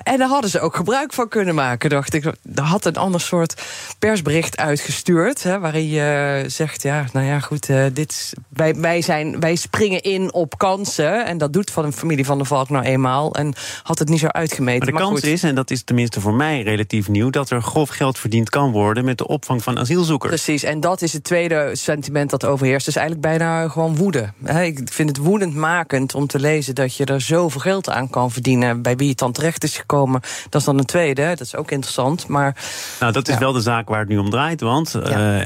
En 0.03 0.17
daar 0.17 0.27
hadden 0.27 0.49
ze 0.49 0.59
ook 0.59 0.75
gebruik 0.75 1.13
van 1.13 1.27
kunnen 1.27 1.55
maken, 1.55 1.89
dacht 1.89 2.13
ik. 2.13 2.25
Er 2.55 2.63
had 2.63 2.85
een 2.85 2.97
ander 2.97 3.21
soort 3.21 3.61
persbericht 3.99 4.57
uitgestuurd, 4.57 5.43
hè, 5.43 5.59
waarin 5.59 5.89
je 5.89 6.43
zegt, 6.47 6.81
ja, 6.83 7.05
nou 7.13 7.25
ja, 7.25 7.39
goed, 7.39 7.69
uh, 7.69 7.85
dit, 7.93 8.33
wij, 8.49 8.75
wij, 8.75 9.01
zijn, 9.01 9.39
wij 9.39 9.55
springen 9.55 10.01
in 10.01 10.33
op 10.33 10.57
kansen 10.75 11.25
en 11.25 11.37
dat 11.37 11.53
doet 11.53 11.71
van 11.71 11.85
een 11.85 11.93
familie 11.93 12.25
van 12.25 12.37
de 12.37 12.45
Valk 12.45 12.69
nou 12.69 12.85
eenmaal. 12.85 13.35
En 13.35 13.53
had 13.83 13.99
het 13.99 14.09
niet 14.09 14.19
zo 14.19 14.27
uitgemeten. 14.27 14.93
Maar 14.93 15.01
de 15.01 15.09
kans 15.09 15.21
is, 15.21 15.43
en 15.43 15.55
dat 15.55 15.71
is 15.71 15.83
tenminste 15.83 16.21
voor 16.21 16.33
mij 16.33 16.61
relatief 16.61 17.07
nieuw... 17.07 17.29
dat 17.29 17.49
er 17.49 17.61
grof 17.61 17.89
geld 17.89 18.19
verdiend 18.19 18.49
kan 18.49 18.71
worden 18.71 19.05
met 19.05 19.17
de 19.17 19.27
opvang 19.27 19.63
van 19.63 19.79
asielzoekers. 19.79 20.31
Precies, 20.31 20.63
en 20.63 20.79
dat 20.79 21.01
is 21.01 21.13
het 21.13 21.23
tweede 21.23 21.69
sentiment 21.73 22.29
dat 22.29 22.45
overheerst. 22.45 22.85
Dus 22.85 22.95
eigenlijk 22.95 23.27
bijna 23.27 23.67
gewoon 23.67 23.95
woede. 23.95 24.29
Ik 24.61 24.81
vind 24.91 25.09
het 25.09 25.17
woedendmakend 25.17 26.15
om 26.15 26.27
te 26.27 26.39
lezen 26.39 26.75
dat 26.75 26.95
je 26.95 27.05
er 27.05 27.21
zoveel 27.21 27.61
geld 27.61 27.89
aan 27.89 28.09
kan 28.09 28.31
verdienen. 28.31 28.81
Bij 28.81 28.95
wie 28.95 29.09
het 29.09 29.17
dan 29.17 29.31
terecht 29.31 29.63
is 29.63 29.77
gekomen, 29.77 30.21
dat 30.49 30.61
is 30.61 30.67
dan 30.67 30.77
een 30.77 30.85
tweede. 30.85 31.21
Dat 31.21 31.39
is 31.39 31.55
ook 31.55 31.71
interessant. 31.71 32.27
Maar, 32.27 32.55
nou, 32.99 33.11
dat 33.11 33.27
is 33.27 33.37
wel 33.37 33.51
de 33.51 33.61
zaak 33.61 33.89
waar 33.89 33.99
het 33.99 34.09
nu 34.09 34.17
om 34.17 34.29
draait. 34.29 34.61
Want 34.61 34.95
uh, 34.95 35.41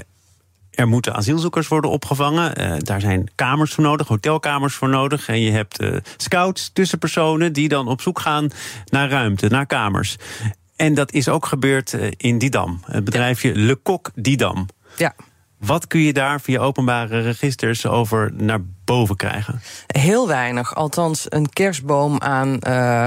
er 0.75 0.88
moeten 0.88 1.15
asielzoekers 1.15 1.67
worden 1.67 1.91
opgevangen. 1.91 2.62
Uh, 2.62 2.75
daar 2.77 3.01
zijn 3.01 3.29
kamers 3.36 3.74
voor 3.74 3.84
nodig, 3.84 4.08
hotelkamers 4.08 4.75
voor 4.75 4.89
nodig. 4.89 5.27
En 5.27 5.41
je 5.41 5.51
hebt 5.51 5.82
uh, 5.82 5.96
scouts, 6.17 6.70
tussenpersonen 6.74 7.53
die 7.53 7.70
dan 7.70 7.88
op 7.88 8.01
zoek 8.01 8.20
gaan 8.20 8.50
naar 8.86 9.10
ruimte, 9.10 9.48
naar 9.48 9.65
kamers. 9.65 10.15
En 10.75 10.94
dat 10.94 11.12
is 11.12 11.29
ook 11.29 11.46
gebeurd 11.46 11.94
uh, 11.94 12.12
in 12.17 12.38
Didam, 12.38 12.79
het 12.86 13.03
bedrijfje. 13.03 13.55
Le 13.55 13.79
Coq 13.79 14.13
Didam. 14.15 14.65
Ja. 14.98 15.15
Wat 15.65 15.88
kun 15.88 16.00
je 16.00 16.13
daar 16.13 16.41
via 16.41 16.60
openbare 16.60 17.19
registers 17.19 17.86
over 17.86 18.31
naar 18.34 18.60
boven 18.84 19.15
krijgen? 19.15 19.62
Heel 19.88 20.27
weinig. 20.27 20.75
Althans, 20.75 21.25
een 21.29 21.50
kerstboom 21.50 22.22
aan 22.22 22.48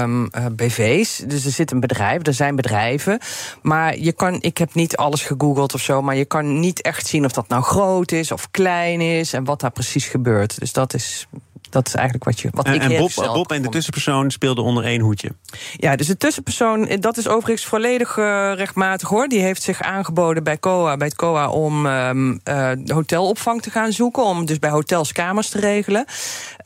um, 0.01 0.21
uh, 0.21 0.45
BV's. 0.51 1.17
Dus 1.17 1.45
er 1.45 1.51
zit 1.51 1.71
een 1.71 1.79
bedrijf, 1.79 2.25
er 2.27 2.33
zijn 2.33 2.55
bedrijven. 2.55 3.19
Maar 3.61 3.97
je 3.97 4.11
kan, 4.11 4.41
ik 4.41 4.57
heb 4.57 4.73
niet 4.73 4.97
alles 4.97 5.23
gegoogeld 5.23 5.73
of 5.73 5.81
zo, 5.81 6.01
maar 6.01 6.15
je 6.15 6.25
kan 6.25 6.59
niet 6.59 6.81
echt 6.81 7.07
zien 7.07 7.25
of 7.25 7.31
dat 7.31 7.47
nou 7.47 7.63
groot 7.63 8.11
is 8.11 8.31
of 8.31 8.51
klein 8.51 9.01
is 9.01 9.33
en 9.33 9.43
wat 9.43 9.59
daar 9.59 9.71
precies 9.71 10.07
gebeurt. 10.07 10.59
Dus 10.59 10.73
dat 10.73 10.93
is 10.93 11.27
dat 11.69 11.87
is 11.87 11.93
eigenlijk 11.93 12.25
wat, 12.25 12.39
je, 12.39 12.49
wat 12.51 12.65
en, 12.65 12.73
ik 12.73 12.81
En 12.81 12.97
Bob, 12.97 13.11
Bob 13.33 13.51
en 13.51 13.61
de 13.61 13.69
tussenpersoon 13.69 14.31
speelden 14.31 14.63
onder 14.63 14.83
één 14.83 15.01
hoedje. 15.01 15.31
Ja, 15.75 15.95
dus 15.95 16.07
de 16.07 16.17
tussenpersoon, 16.17 16.97
dat 16.99 17.17
is 17.17 17.27
overigens 17.27 17.65
volledig 17.65 18.17
uh, 18.17 18.51
rechtmatig 18.55 19.09
hoor. 19.09 19.27
Die 19.27 19.41
heeft 19.41 19.61
zich 19.61 19.81
aangeboden 19.81 20.43
bij 20.43 20.57
COA, 20.57 20.97
bij 20.97 21.07
het 21.07 21.15
COA 21.15 21.49
om 21.49 21.85
um, 21.85 22.39
uh, 22.43 22.71
hotelopvang 22.85 23.61
te 23.61 23.69
gaan 23.69 23.91
zoeken. 23.91 24.23
Om 24.23 24.45
dus 24.45 24.59
bij 24.59 24.69
hotels 24.69 25.11
kamers 25.11 25.49
te 25.49 25.59
regelen. 25.59 26.05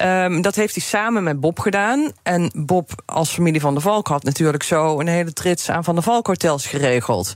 Um, 0.04 0.42
dat 0.42 0.56
heeft 0.56 0.76
hij 0.76 0.84
samen 0.84 1.24
met 1.24 1.40
Bob 1.40 1.60
gedaan. 1.60 2.12
En 2.24 2.52
Bob 2.56 3.02
als 3.06 3.30
familie 3.30 3.62
van 3.62 3.74
der 3.74 3.82
Valk 3.82 4.08
had 4.08 4.24
natuurlijk 4.24 4.64
zo 4.64 5.00
een 5.00 5.08
hele 5.08 5.34
trits 5.34 5.70
aan 5.70 5.84
Van 5.84 5.96
der 5.96 6.04
Valk 6.04 6.28
hotels 6.28 6.66
geregeld. 6.66 7.34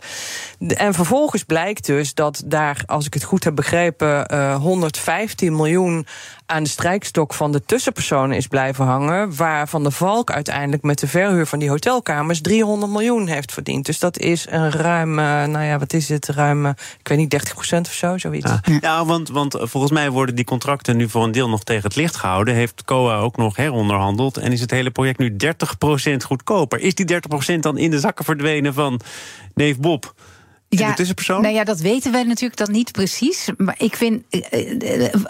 En 0.68 0.94
vervolgens 0.94 1.44
blijkt 1.44 1.86
dus 1.86 2.14
dat 2.14 2.44
daar, 2.46 2.84
als 2.86 3.06
ik 3.06 3.14
het 3.14 3.24
goed 3.24 3.44
heb 3.44 3.56
begrepen, 3.56 4.34
uh, 4.34 4.56
115 4.56 5.56
miljoen 5.56 6.08
aan 6.48 6.64
de 6.64 6.70
strijkstok 6.70 7.34
van 7.34 7.52
de 7.52 7.66
tussenpersonen 7.66 8.38
is 8.38 8.48
blijven 8.48 8.86
hangen. 8.86 9.36
Waar 9.36 9.68
Van 9.68 9.84
de 9.84 9.92
Valk 9.92 10.32
uiteindelijk 10.32 10.84
met 10.84 11.00
de 11.00 11.08
verhuur 11.08 11.46
van 11.46 11.60
die 11.60 11.70
hotelkamers 11.70 12.42
300 12.42 12.92
miljoen 12.92 13.28
heeft 13.28 13.54
verdiend. 13.54 13.86
Dus 13.86 14.00
dat 14.00 14.18
is 14.18 14.46
een 14.50 14.72
ruim, 14.72 15.16
nou 15.16 15.64
ja, 15.64 15.80
wat 15.80 15.94
is 15.94 16.10
het? 16.10 16.28
Ruim, 16.28 16.66
ik 16.66 17.08
weet 17.08 17.18
niet, 17.18 17.30
30 17.30 17.54
procent 17.54 17.88
of 17.88 17.94
zo, 17.94 18.18
zoiets. 18.18 18.52
Ja 18.82 19.06
want, 19.06 19.30
want 19.30 19.58
volgens 19.60 19.92
mij 19.92 20.10
worden 20.10 20.36
die 20.36 20.46
contracten 20.46 20.98
nu 20.98 21.10
voor 21.10 21.24
een 21.24 21.32
deel 21.32 21.50
nog 21.50 21.64
tegen 21.64 21.84
het 21.84 21.96
licht 21.96 22.16
gehouden. 22.16 22.54
Heeft 22.54 22.84
COA 22.84 23.18
ook 23.18 23.38
nog 23.38 23.56
heronderhandeld. 23.56 24.38
En 24.38 24.52
is 24.52 24.62
het 24.62 24.72
hele 24.72 24.92
project 24.92 25.20
nu 25.20 25.36
30 25.36 25.78
procent 25.78 26.24
goedkoper. 26.24 26.80
Is 26.80 26.96
die 26.96 27.06
30 27.06 27.30
procent 27.30 27.64
dan 27.64 27.78
in 27.78 27.92
de 27.92 28.00
zakken 28.00 28.26
verdwenen 28.26 28.74
van 28.74 29.00
neef 29.54 29.78
Bob? 29.78 30.14
Ja, 30.70 30.90
de 30.90 30.94
tussenpersoon? 30.94 31.42
Nou 31.42 31.54
ja, 31.54 31.64
dat 31.64 31.80
weten 31.80 32.12
wij 32.12 32.24
natuurlijk 32.24 32.58
dan 32.58 32.72
niet 32.72 32.92
precies. 32.92 33.50
Maar 33.58 33.76
ik 33.78 33.96
vind, 33.96 34.24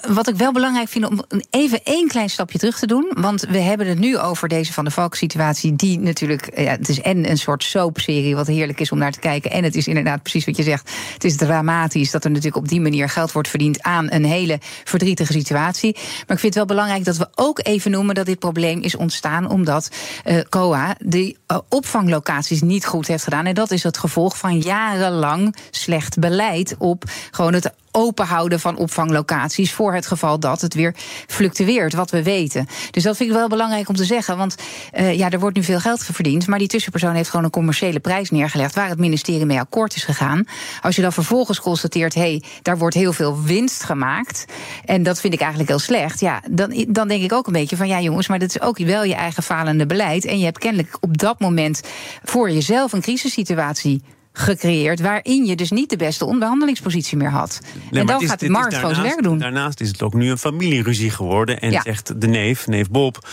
wat 0.07 0.27
ik 0.27 0.35
wel 0.35 0.51
belangrijk 0.51 0.89
vind 0.89 1.05
om 1.05 1.23
even 1.49 1.79
één 1.83 2.07
klein 2.07 2.29
stapje 2.29 2.57
terug 2.57 2.79
te 2.79 2.87
doen. 2.87 3.11
Want 3.13 3.41
we 3.41 3.57
hebben 3.57 3.87
het 3.87 3.99
nu 3.99 4.17
over 4.17 4.47
deze 4.47 4.73
Van 4.73 4.85
de 4.85 4.91
Valk-situatie. 4.91 5.75
Die 5.75 5.99
natuurlijk, 5.99 6.59
ja, 6.59 6.71
het 6.71 6.89
is 6.89 7.01
en 7.01 7.29
een 7.29 7.37
soort 7.37 7.63
soapserie 7.63 8.35
wat 8.35 8.47
heerlijk 8.47 8.79
is 8.79 8.91
om 8.91 8.97
naar 8.97 9.11
te 9.11 9.19
kijken. 9.19 9.51
En 9.51 9.63
het 9.63 9.75
is 9.75 9.87
inderdaad 9.87 10.21
precies 10.21 10.45
wat 10.45 10.57
je 10.57 10.63
zegt. 10.63 10.91
Het 11.13 11.23
is 11.23 11.37
dramatisch 11.37 12.11
dat 12.11 12.23
er 12.23 12.29
natuurlijk 12.29 12.57
op 12.57 12.67
die 12.67 12.81
manier 12.81 13.09
geld 13.09 13.31
wordt 13.31 13.49
verdiend 13.49 13.81
aan 13.81 14.11
een 14.11 14.25
hele 14.25 14.59
verdrietige 14.83 15.33
situatie. 15.33 15.93
Maar 15.93 16.35
ik 16.35 16.39
vind 16.39 16.41
het 16.41 16.55
wel 16.55 16.65
belangrijk 16.65 17.05
dat 17.05 17.17
we 17.17 17.27
ook 17.35 17.59
even 17.63 17.91
noemen 17.91 18.15
dat 18.15 18.25
dit 18.25 18.39
probleem 18.39 18.81
is 18.81 18.95
ontstaan 18.95 19.49
omdat 19.49 19.89
uh, 20.25 20.39
COA 20.49 20.97
uh, 21.09 21.29
opvanglocaties 21.69 22.61
niet 22.61 22.85
goed 22.85 23.07
heeft 23.07 23.23
gedaan. 23.23 23.45
En 23.45 23.55
dat 23.55 23.71
is 23.71 23.83
het 23.83 23.97
gevolg 23.97 24.37
van 24.37 24.59
jarenlang 24.59 25.25
slecht 25.71 26.19
beleid 26.19 26.75
op 26.77 27.03
gewoon 27.31 27.53
het 27.53 27.71
openhouden 27.97 28.59
van 28.59 28.77
opvanglocaties 28.77 29.73
voor 29.73 29.93
het 29.93 30.07
geval 30.07 30.39
dat 30.39 30.61
het 30.61 30.73
weer 30.73 30.95
fluctueert, 31.27 31.93
wat 31.93 32.11
we 32.11 32.23
weten. 32.23 32.67
Dus 32.91 33.03
dat 33.03 33.17
vind 33.17 33.29
ik 33.29 33.35
wel 33.35 33.47
belangrijk 33.47 33.89
om 33.89 33.95
te 33.95 34.05
zeggen, 34.05 34.37
want 34.37 34.55
uh, 34.97 35.13
ja, 35.13 35.29
er 35.29 35.39
wordt 35.39 35.55
nu 35.55 35.63
veel 35.63 35.79
geld 35.79 36.03
verdiend, 36.03 36.47
maar 36.47 36.59
die 36.59 36.67
tussenpersoon 36.67 37.15
heeft 37.15 37.29
gewoon 37.29 37.45
een 37.45 37.51
commerciële 37.51 37.99
prijs 37.99 38.29
neergelegd 38.29 38.75
waar 38.75 38.89
het 38.89 38.99
ministerie 38.99 39.45
mee 39.45 39.59
akkoord 39.59 39.95
is 39.95 40.03
gegaan. 40.03 40.45
Als 40.81 40.95
je 40.95 41.01
dan 41.01 41.13
vervolgens 41.13 41.59
constateert, 41.59 42.13
hé, 42.13 42.21
hey, 42.21 42.43
daar 42.61 42.77
wordt 42.77 42.95
heel 42.95 43.13
veel 43.13 43.41
winst 43.43 43.83
gemaakt 43.83 44.45
en 44.85 45.03
dat 45.03 45.19
vind 45.19 45.33
ik 45.33 45.39
eigenlijk 45.39 45.69
heel 45.69 45.79
slecht, 45.79 46.19
ja, 46.19 46.41
dan, 46.49 46.85
dan 46.87 47.07
denk 47.07 47.23
ik 47.23 47.33
ook 47.33 47.47
een 47.47 47.53
beetje 47.53 47.77
van 47.77 47.87
ja, 47.87 48.01
jongens, 48.01 48.27
maar 48.27 48.39
dat 48.39 48.49
is 48.49 48.61
ook 48.61 48.77
wel 48.77 49.03
je 49.03 49.15
eigen 49.15 49.43
falende 49.43 49.85
beleid 49.85 50.25
en 50.25 50.39
je 50.39 50.45
hebt 50.45 50.57
kennelijk 50.57 50.97
op 50.99 51.17
dat 51.17 51.39
moment 51.39 51.81
voor 52.23 52.51
jezelf 52.51 52.93
een 52.93 53.01
crisissituatie 53.01 54.01
gecreëerd. 54.37 54.99
waarin 54.99 55.45
je 55.45 55.55
dus 55.55 55.71
niet 55.71 55.89
de 55.89 55.95
beste 55.95 56.25
onderhandelingspositie 56.25 57.17
meer 57.17 57.29
had. 57.29 57.59
Nee, 57.89 58.01
en 58.01 58.07
dan 58.07 58.21
is, 58.21 58.29
gaat 58.29 58.39
de 58.39 58.49
markt 58.49 58.75
gewoon 58.75 58.95
zijn 58.95 59.07
werk 59.07 59.23
doen. 59.23 59.37
Daarnaast 59.37 59.81
is 59.81 59.87
het 59.87 60.01
ook 60.01 60.13
nu 60.13 60.29
een 60.29 60.37
familieruzie 60.37 61.09
geworden. 61.09 61.59
En 61.59 61.71
ja. 61.71 61.81
zegt 61.81 62.21
de 62.21 62.27
neef, 62.27 62.67
neef 62.67 62.89
Bob. 62.89 63.27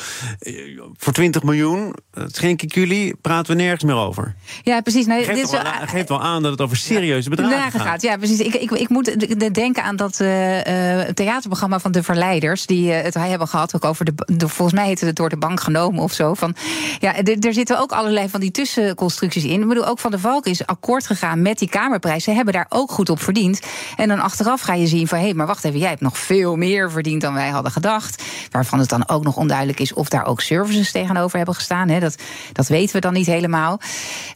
voor 0.97 1.13
20 1.13 1.43
miljoen, 1.43 1.95
dat 2.11 2.37
schenk 2.37 2.63
ik 2.63 2.75
jullie, 2.75 3.17
praten 3.21 3.57
we 3.57 3.63
nergens 3.63 3.85
meer 3.85 3.95
over. 3.95 4.35
Ja, 4.63 4.81
precies. 4.81 5.07
Nee, 5.07 5.25
geeft, 5.25 5.41
dit 5.41 5.51
wel, 5.51 5.61
aan, 5.61 5.89
geeft 5.89 6.09
wel 6.09 6.23
aan 6.23 6.43
dat 6.43 6.51
het 6.51 6.61
over 6.61 6.77
serieuze 6.77 7.31
bedragen 7.31 7.81
gaat. 7.81 7.89
gaat. 7.89 8.03
Ja, 8.03 8.17
precies. 8.17 8.41
Ik, 8.41 8.55
ik, 8.55 8.71
ik 8.71 8.89
moet 8.89 9.35
denken 9.55 9.83
aan 9.83 9.97
dat 9.97 10.21
uh, 10.21 10.61
theaterprogramma 11.01 11.79
van 11.79 11.93
de 11.93 12.03
Verleiders. 12.03 12.67
die 12.67 12.89
uh, 12.89 13.01
het 13.03 13.15
hebben 13.15 13.49
gehad. 13.49 13.75
Ook 13.75 13.85
over 13.85 14.05
de, 14.05 14.13
de, 14.27 14.49
volgens 14.49 14.79
mij 14.79 14.87
heette 14.87 15.07
het 15.07 15.17
door 15.17 15.29
de 15.29 15.37
bank 15.37 15.61
genomen 15.61 16.03
of 16.03 16.13
zo. 16.13 16.35
Van, 16.35 16.55
ja, 17.01 17.17
er 17.23 17.55
zitten 17.55 17.81
ook 17.81 17.93
allerlei 17.93 18.29
van 18.29 18.41
die 18.41 18.51
tussenconstructies 18.51 19.45
in. 19.45 19.61
Ik 19.61 19.69
bedoel, 19.69 19.87
ook 19.87 19.99
van 19.99 20.11
de 20.11 20.19
Valk 20.19 20.47
is 20.47 20.67
akkoord 20.67 20.94
gegaan 21.03 21.43
met 21.43 21.59
die 21.59 21.69
kamerprijs. 21.69 22.25
Ze 22.25 22.31
hebben 22.31 22.55
daar 22.55 22.67
ook 22.69 22.91
goed 22.91 23.09
op 23.09 23.23
verdiend. 23.23 23.61
En 23.97 24.09
dan 24.09 24.21
achteraf 24.21 24.61
ga 24.61 24.75
je 24.75 24.87
zien 24.87 25.09
van 25.09 25.19
hé, 25.19 25.25
hey, 25.25 25.35
maar 25.35 25.47
wacht 25.47 25.65
even, 25.65 25.79
jij 25.79 25.89
hebt 25.89 26.01
nog 26.01 26.19
veel 26.19 26.57
meer 26.57 26.91
verdiend 26.91 27.21
dan 27.21 27.35
wij 27.35 27.49
hadden 27.49 27.73
gedacht. 27.73 28.23
Waarvan 28.51 28.79
het 28.79 28.89
dan 28.89 29.09
ook 29.09 29.25
nog 29.25 29.37
onduidelijk 29.37 29.81
is 29.81 29.93
of 29.93 30.09
daar 30.09 30.27
ook 30.27 30.41
services 30.41 30.93
tegenover 30.93 31.37
hebben 31.37 31.55
gestaan. 31.55 31.89
Hè. 31.89 32.01
Dat, 32.01 32.17
dat 32.53 32.69
weten 32.69 32.95
we 32.95 33.01
dan 33.01 33.13
niet 33.13 33.27
helemaal. 33.27 33.81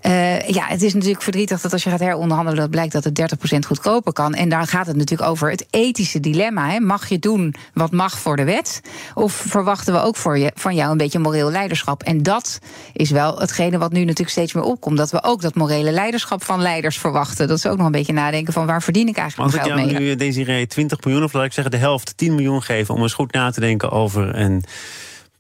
Uh, 0.03 0.49
ja, 0.49 0.67
het 0.67 0.83
is 0.83 0.95
natuurlijk 0.95 1.23
verdrietig 1.23 1.61
dat 1.61 1.73
als 1.73 1.85
je 1.85 1.91
gaat 1.91 2.01
heronderhandelen, 2.01 2.61
dat 2.61 2.71
blijkt 2.71 2.93
dat 2.93 3.05
het 3.05 3.37
30% 3.55 3.59
goedkoper 3.67 4.13
kan. 4.13 4.35
En 4.35 4.49
daar 4.49 4.67
gaat 4.67 4.87
het 4.87 4.97
natuurlijk 4.97 5.31
over 5.31 5.51
het 5.51 5.67
ethische 5.71 6.21
dilemma. 6.21 6.71
Hè. 6.71 6.81
Mag 6.81 7.09
je 7.09 7.19
doen 7.19 7.55
wat 7.75 7.93
mag 7.93 8.19
voor 8.19 8.37
de 8.37 8.45
wet? 8.45 8.81
Of 9.15 9.33
verwachten 9.33 9.93
we 9.93 10.01
ook 10.01 10.17
voor 10.17 10.39
je, 10.39 10.53
van 10.55 10.75
jou 10.75 10.91
een 10.91 10.97
beetje 10.97 11.19
moreel 11.19 11.51
leiderschap? 11.51 12.03
En 12.03 12.23
dat 12.23 12.59
is 12.93 13.11
wel 13.11 13.39
hetgene 13.39 13.79
wat 13.79 13.93
nu 13.93 14.01
natuurlijk 14.01 14.31
steeds 14.31 14.53
meer 14.53 14.65
opkomt. 14.65 14.97
Dat 14.97 15.11
we 15.11 15.23
ook 15.23 15.41
dat 15.41 15.55
morele 15.55 15.93
leiderschap 15.93 16.45
van 16.49 16.61
leiders 16.61 16.99
verwachten. 16.99 17.49
Dat 17.49 17.57
is 17.57 17.67
ook 17.67 17.77
nog 17.77 17.87
een 17.87 17.93
beetje 17.93 18.13
nadenken 18.13 18.53
van 18.53 18.67
waar 18.67 18.83
verdien 18.83 19.09
ik 19.09 19.17
eigenlijk 19.17 19.53
maar 19.53 19.63
geld 19.63 19.75
mee. 19.75 19.85
Als 19.85 19.93
ik 19.93 19.99
jou 19.99 20.11
nu, 20.11 20.17
Desiree, 20.17 20.67
20 20.67 21.05
miljoen 21.05 21.25
of 21.25 21.33
laat 21.33 21.45
ik 21.45 21.53
zeggen 21.53 21.73
de 21.73 21.79
helft, 21.79 22.17
10 22.17 22.35
miljoen 22.35 22.63
geven... 22.63 22.95
om 22.95 23.03
eens 23.03 23.13
goed 23.13 23.33
na 23.33 23.51
te 23.51 23.61
denken 23.61 23.91
over 23.91 24.37
een 24.37 24.65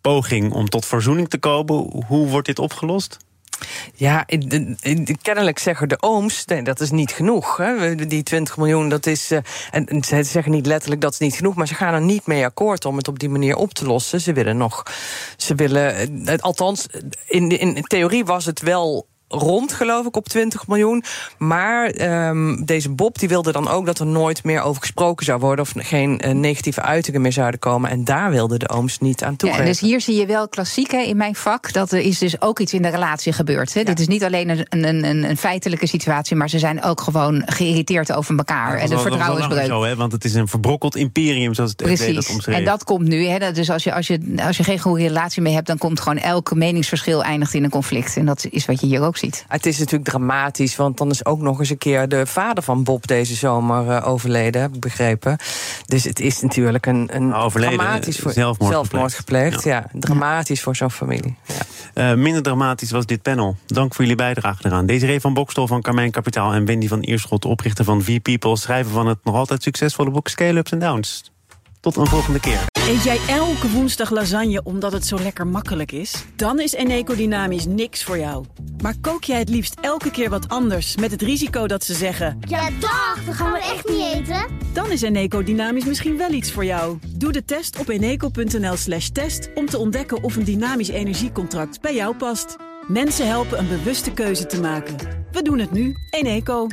poging 0.00 0.52
om 0.52 0.68
tot 0.68 0.86
verzoening 0.86 1.28
te 1.28 1.38
komen... 1.38 2.04
hoe 2.06 2.28
wordt 2.28 2.46
dit 2.46 2.58
opgelost? 2.58 3.16
Ja, 3.94 4.24
kennelijk 5.22 5.58
zeggen 5.58 5.88
de 5.88 5.96
ooms, 6.00 6.44
nee, 6.44 6.62
dat 6.62 6.80
is 6.80 6.90
niet 6.90 7.10
genoeg. 7.10 7.56
Hè. 7.56 7.94
Die 7.94 8.22
20 8.22 8.56
miljoen, 8.56 8.88
dat 8.88 9.06
is. 9.06 9.32
Uh, 9.32 9.38
en 9.70 10.04
ze 10.04 10.22
zeggen 10.22 10.52
niet 10.52 10.66
letterlijk 10.66 11.00
dat 11.00 11.12
is 11.12 11.18
niet 11.18 11.34
genoeg, 11.34 11.54
maar 11.54 11.66
ze 11.66 11.74
gaan 11.74 11.94
er 11.94 12.00
niet 12.00 12.26
mee 12.26 12.44
akkoord 12.44 12.84
om 12.84 12.96
het 12.96 13.08
op 13.08 13.18
die 13.18 13.28
manier 13.28 13.56
op 13.56 13.74
te 13.74 13.86
lossen. 13.86 14.20
Ze 14.20 14.32
willen 14.32 14.56
nog. 14.56 14.82
Ze 15.36 15.54
willen. 15.54 16.22
Uh, 16.28 16.34
althans, 16.38 16.86
in, 17.26 17.48
in 17.48 17.82
theorie 17.82 18.24
was 18.24 18.44
het 18.44 18.60
wel 18.60 19.06
rond, 19.28 19.72
geloof 19.72 20.06
ik, 20.06 20.16
op 20.16 20.28
20 20.28 20.66
miljoen. 20.66 21.02
Maar 21.38 22.00
um, 22.28 22.64
deze 22.64 22.90
Bob 22.90 23.18
die 23.18 23.28
wilde 23.28 23.52
dan 23.52 23.68
ook 23.68 23.86
dat 23.86 23.98
er 23.98 24.06
nooit 24.06 24.44
meer 24.44 24.60
over 24.60 24.80
gesproken 24.80 25.24
zou 25.24 25.40
worden... 25.40 25.64
of 25.64 25.72
geen 25.76 26.22
uh, 26.24 26.32
negatieve 26.32 26.82
uitingen 26.82 27.20
meer 27.20 27.32
zouden 27.32 27.60
komen. 27.60 27.90
En 27.90 28.04
daar 28.04 28.30
wilden 28.30 28.58
de 28.58 28.68
ooms 28.68 28.98
niet 28.98 29.24
aan 29.24 29.36
toegeven. 29.36 29.64
Ja, 29.64 29.70
dus 29.70 29.80
hier 29.80 30.00
zie 30.00 30.16
je 30.16 30.26
wel 30.26 30.48
klassiek 30.48 30.90
hè, 30.90 31.00
in 31.00 31.16
mijn 31.16 31.34
vak... 31.34 31.72
dat 31.72 31.92
er 31.92 31.98
is 31.98 32.18
dus 32.18 32.40
ook 32.40 32.58
iets 32.58 32.72
in 32.72 32.82
de 32.82 32.88
relatie 32.88 33.32
gebeurd. 33.32 33.74
Hè. 33.74 33.80
Ja. 33.80 33.86
Dit 33.86 34.00
is 34.00 34.08
niet 34.08 34.24
alleen 34.24 34.48
een, 34.48 34.66
een, 34.68 35.04
een, 35.04 35.24
een, 35.24 35.36
feitelijke 35.36 35.86
situatie... 35.86 36.36
maar 36.36 36.48
ze 36.48 36.58
zijn 36.58 36.82
ook 36.82 37.00
gewoon 37.00 37.42
geïrriteerd 37.46 38.12
over 38.12 38.36
elkaar. 38.36 38.76
Ja, 38.76 38.82
en 38.82 38.88
de 38.88 38.98
vertrouwensbreuk. 38.98 39.66
Zo, 39.66 39.84
hè, 39.84 39.96
want 39.96 40.12
het 40.12 40.24
is 40.24 40.34
een 40.34 40.48
verbrokkeld 40.48 40.96
imperium, 40.96 41.54
zoals 41.54 41.70
het 41.70 41.82
Precies. 41.82 42.14
dat 42.14 42.28
omschreef. 42.28 42.56
En 42.56 42.64
dat 42.64 42.84
komt 42.84 43.08
nu. 43.08 43.26
Hè, 43.26 43.52
dus 43.52 43.70
als 43.70 43.84
je, 43.84 43.94
als, 43.94 44.06
je, 44.06 44.20
als 44.46 44.56
je 44.56 44.64
geen 44.64 44.78
goede 44.78 45.02
relatie 45.02 45.42
meer 45.42 45.54
hebt... 45.54 45.66
dan 45.66 45.78
komt 45.78 46.00
gewoon 46.00 46.18
elk 46.18 46.54
meningsverschil 46.54 47.22
eindigt 47.22 47.54
in 47.54 47.64
een 47.64 47.70
conflict. 47.70 48.16
En 48.16 48.26
dat 48.26 48.46
is 48.50 48.66
wat 48.66 48.80
je 48.80 48.86
hier 48.86 49.02
ook 49.02 49.16
ziet. 49.18 49.44
Het 49.48 49.66
is 49.66 49.78
natuurlijk 49.78 50.10
dramatisch, 50.10 50.76
want 50.76 50.98
dan 50.98 51.10
is 51.10 51.24
ook 51.24 51.40
nog 51.40 51.58
eens 51.58 51.70
een 51.70 51.78
keer... 51.78 52.08
de 52.08 52.26
vader 52.26 52.62
van 52.62 52.84
Bob 52.84 53.06
deze 53.06 53.34
zomer 53.34 53.86
uh, 53.86 54.08
overleden, 54.08 54.60
heb 54.60 54.74
ik 54.74 54.80
begrepen. 54.80 55.36
Dus 55.86 56.04
het 56.04 56.20
is 56.20 56.40
natuurlijk 56.40 56.86
een, 56.86 57.08
een 57.12 57.34
overleden, 57.34 57.78
dramatisch 57.78 58.18
voor 58.18 58.32
zelfmoord, 58.32 58.72
zelfmoord 58.72 59.14
gepleegd. 59.14 59.64
Ja. 59.64 59.70
ja. 59.70 60.00
dramatisch 60.00 60.62
voor 60.62 60.76
zo'n 60.76 60.90
familie. 60.90 61.36
Ja. 61.94 62.12
Uh, 62.12 62.16
minder 62.16 62.42
dramatisch 62.42 62.90
was 62.90 63.06
dit 63.06 63.22
panel. 63.22 63.56
Dank 63.66 63.94
voor 63.94 64.04
jullie 64.04 64.16
bijdrage 64.16 64.66
eraan. 64.66 64.86
Desiree 64.86 65.20
van 65.20 65.34
Bokstol 65.34 65.66
van 65.66 65.82
Carmijn 65.82 66.10
Kapitaal... 66.10 66.52
en 66.52 66.64
Wendy 66.64 66.88
van 66.88 67.02
Ierschot, 67.02 67.44
oprichter 67.44 67.84
van 67.84 68.02
V-People... 68.02 68.56
schrijven 68.56 68.92
van 68.92 69.06
het 69.06 69.18
nog 69.24 69.34
altijd 69.34 69.62
succesvolle 69.62 70.10
boek 70.10 70.28
Scale-Ups 70.28 70.72
and 70.72 70.80
Downs. 70.80 71.30
Tot 71.80 71.96
een 71.96 72.06
volgende 72.06 72.40
keer. 72.40 72.66
Eet 72.88 73.02
jij 73.02 73.18
elke 73.28 73.70
woensdag 73.70 74.10
lasagne 74.10 74.62
omdat 74.62 74.92
het 74.92 75.06
zo 75.06 75.18
lekker 75.18 75.46
makkelijk 75.46 75.92
is? 75.92 76.24
Dan 76.36 76.60
is 76.60 76.72
Eneco 76.72 77.14
Dynamisch 77.16 77.66
niks 77.66 78.04
voor 78.04 78.18
jou. 78.18 78.44
Maar 78.82 78.94
kook 79.00 79.24
jij 79.24 79.38
het 79.38 79.48
liefst 79.48 79.74
elke 79.80 80.10
keer 80.10 80.30
wat 80.30 80.48
anders... 80.48 80.96
met 80.96 81.10
het 81.10 81.22
risico 81.22 81.66
dat 81.66 81.84
ze 81.84 81.94
zeggen... 81.94 82.38
Ja, 82.48 82.70
dag, 82.80 83.24
dat 83.26 83.34
gaan 83.34 83.52
we 83.52 83.58
echt 83.58 83.88
niet 83.88 84.12
eten. 84.14 84.46
Dan 84.72 84.90
is 84.90 85.02
Eneco 85.02 85.42
Dynamisch 85.42 85.84
misschien 85.84 86.16
wel 86.16 86.30
iets 86.30 86.52
voor 86.52 86.64
jou. 86.64 86.98
Doe 87.16 87.32
de 87.32 87.44
test 87.44 87.78
op 87.78 87.88
eneco.nl 87.88 88.76
slash 88.76 89.08
test... 89.08 89.50
om 89.54 89.66
te 89.66 89.78
ontdekken 89.78 90.22
of 90.22 90.36
een 90.36 90.44
dynamisch 90.44 90.88
energiecontract 90.88 91.80
bij 91.80 91.94
jou 91.94 92.16
past. 92.16 92.56
Mensen 92.86 93.26
helpen 93.26 93.58
een 93.58 93.68
bewuste 93.68 94.12
keuze 94.12 94.46
te 94.46 94.60
maken. 94.60 94.96
We 95.32 95.42
doen 95.42 95.58
het 95.58 95.72
nu. 95.72 95.94
Eneco. 96.10 96.66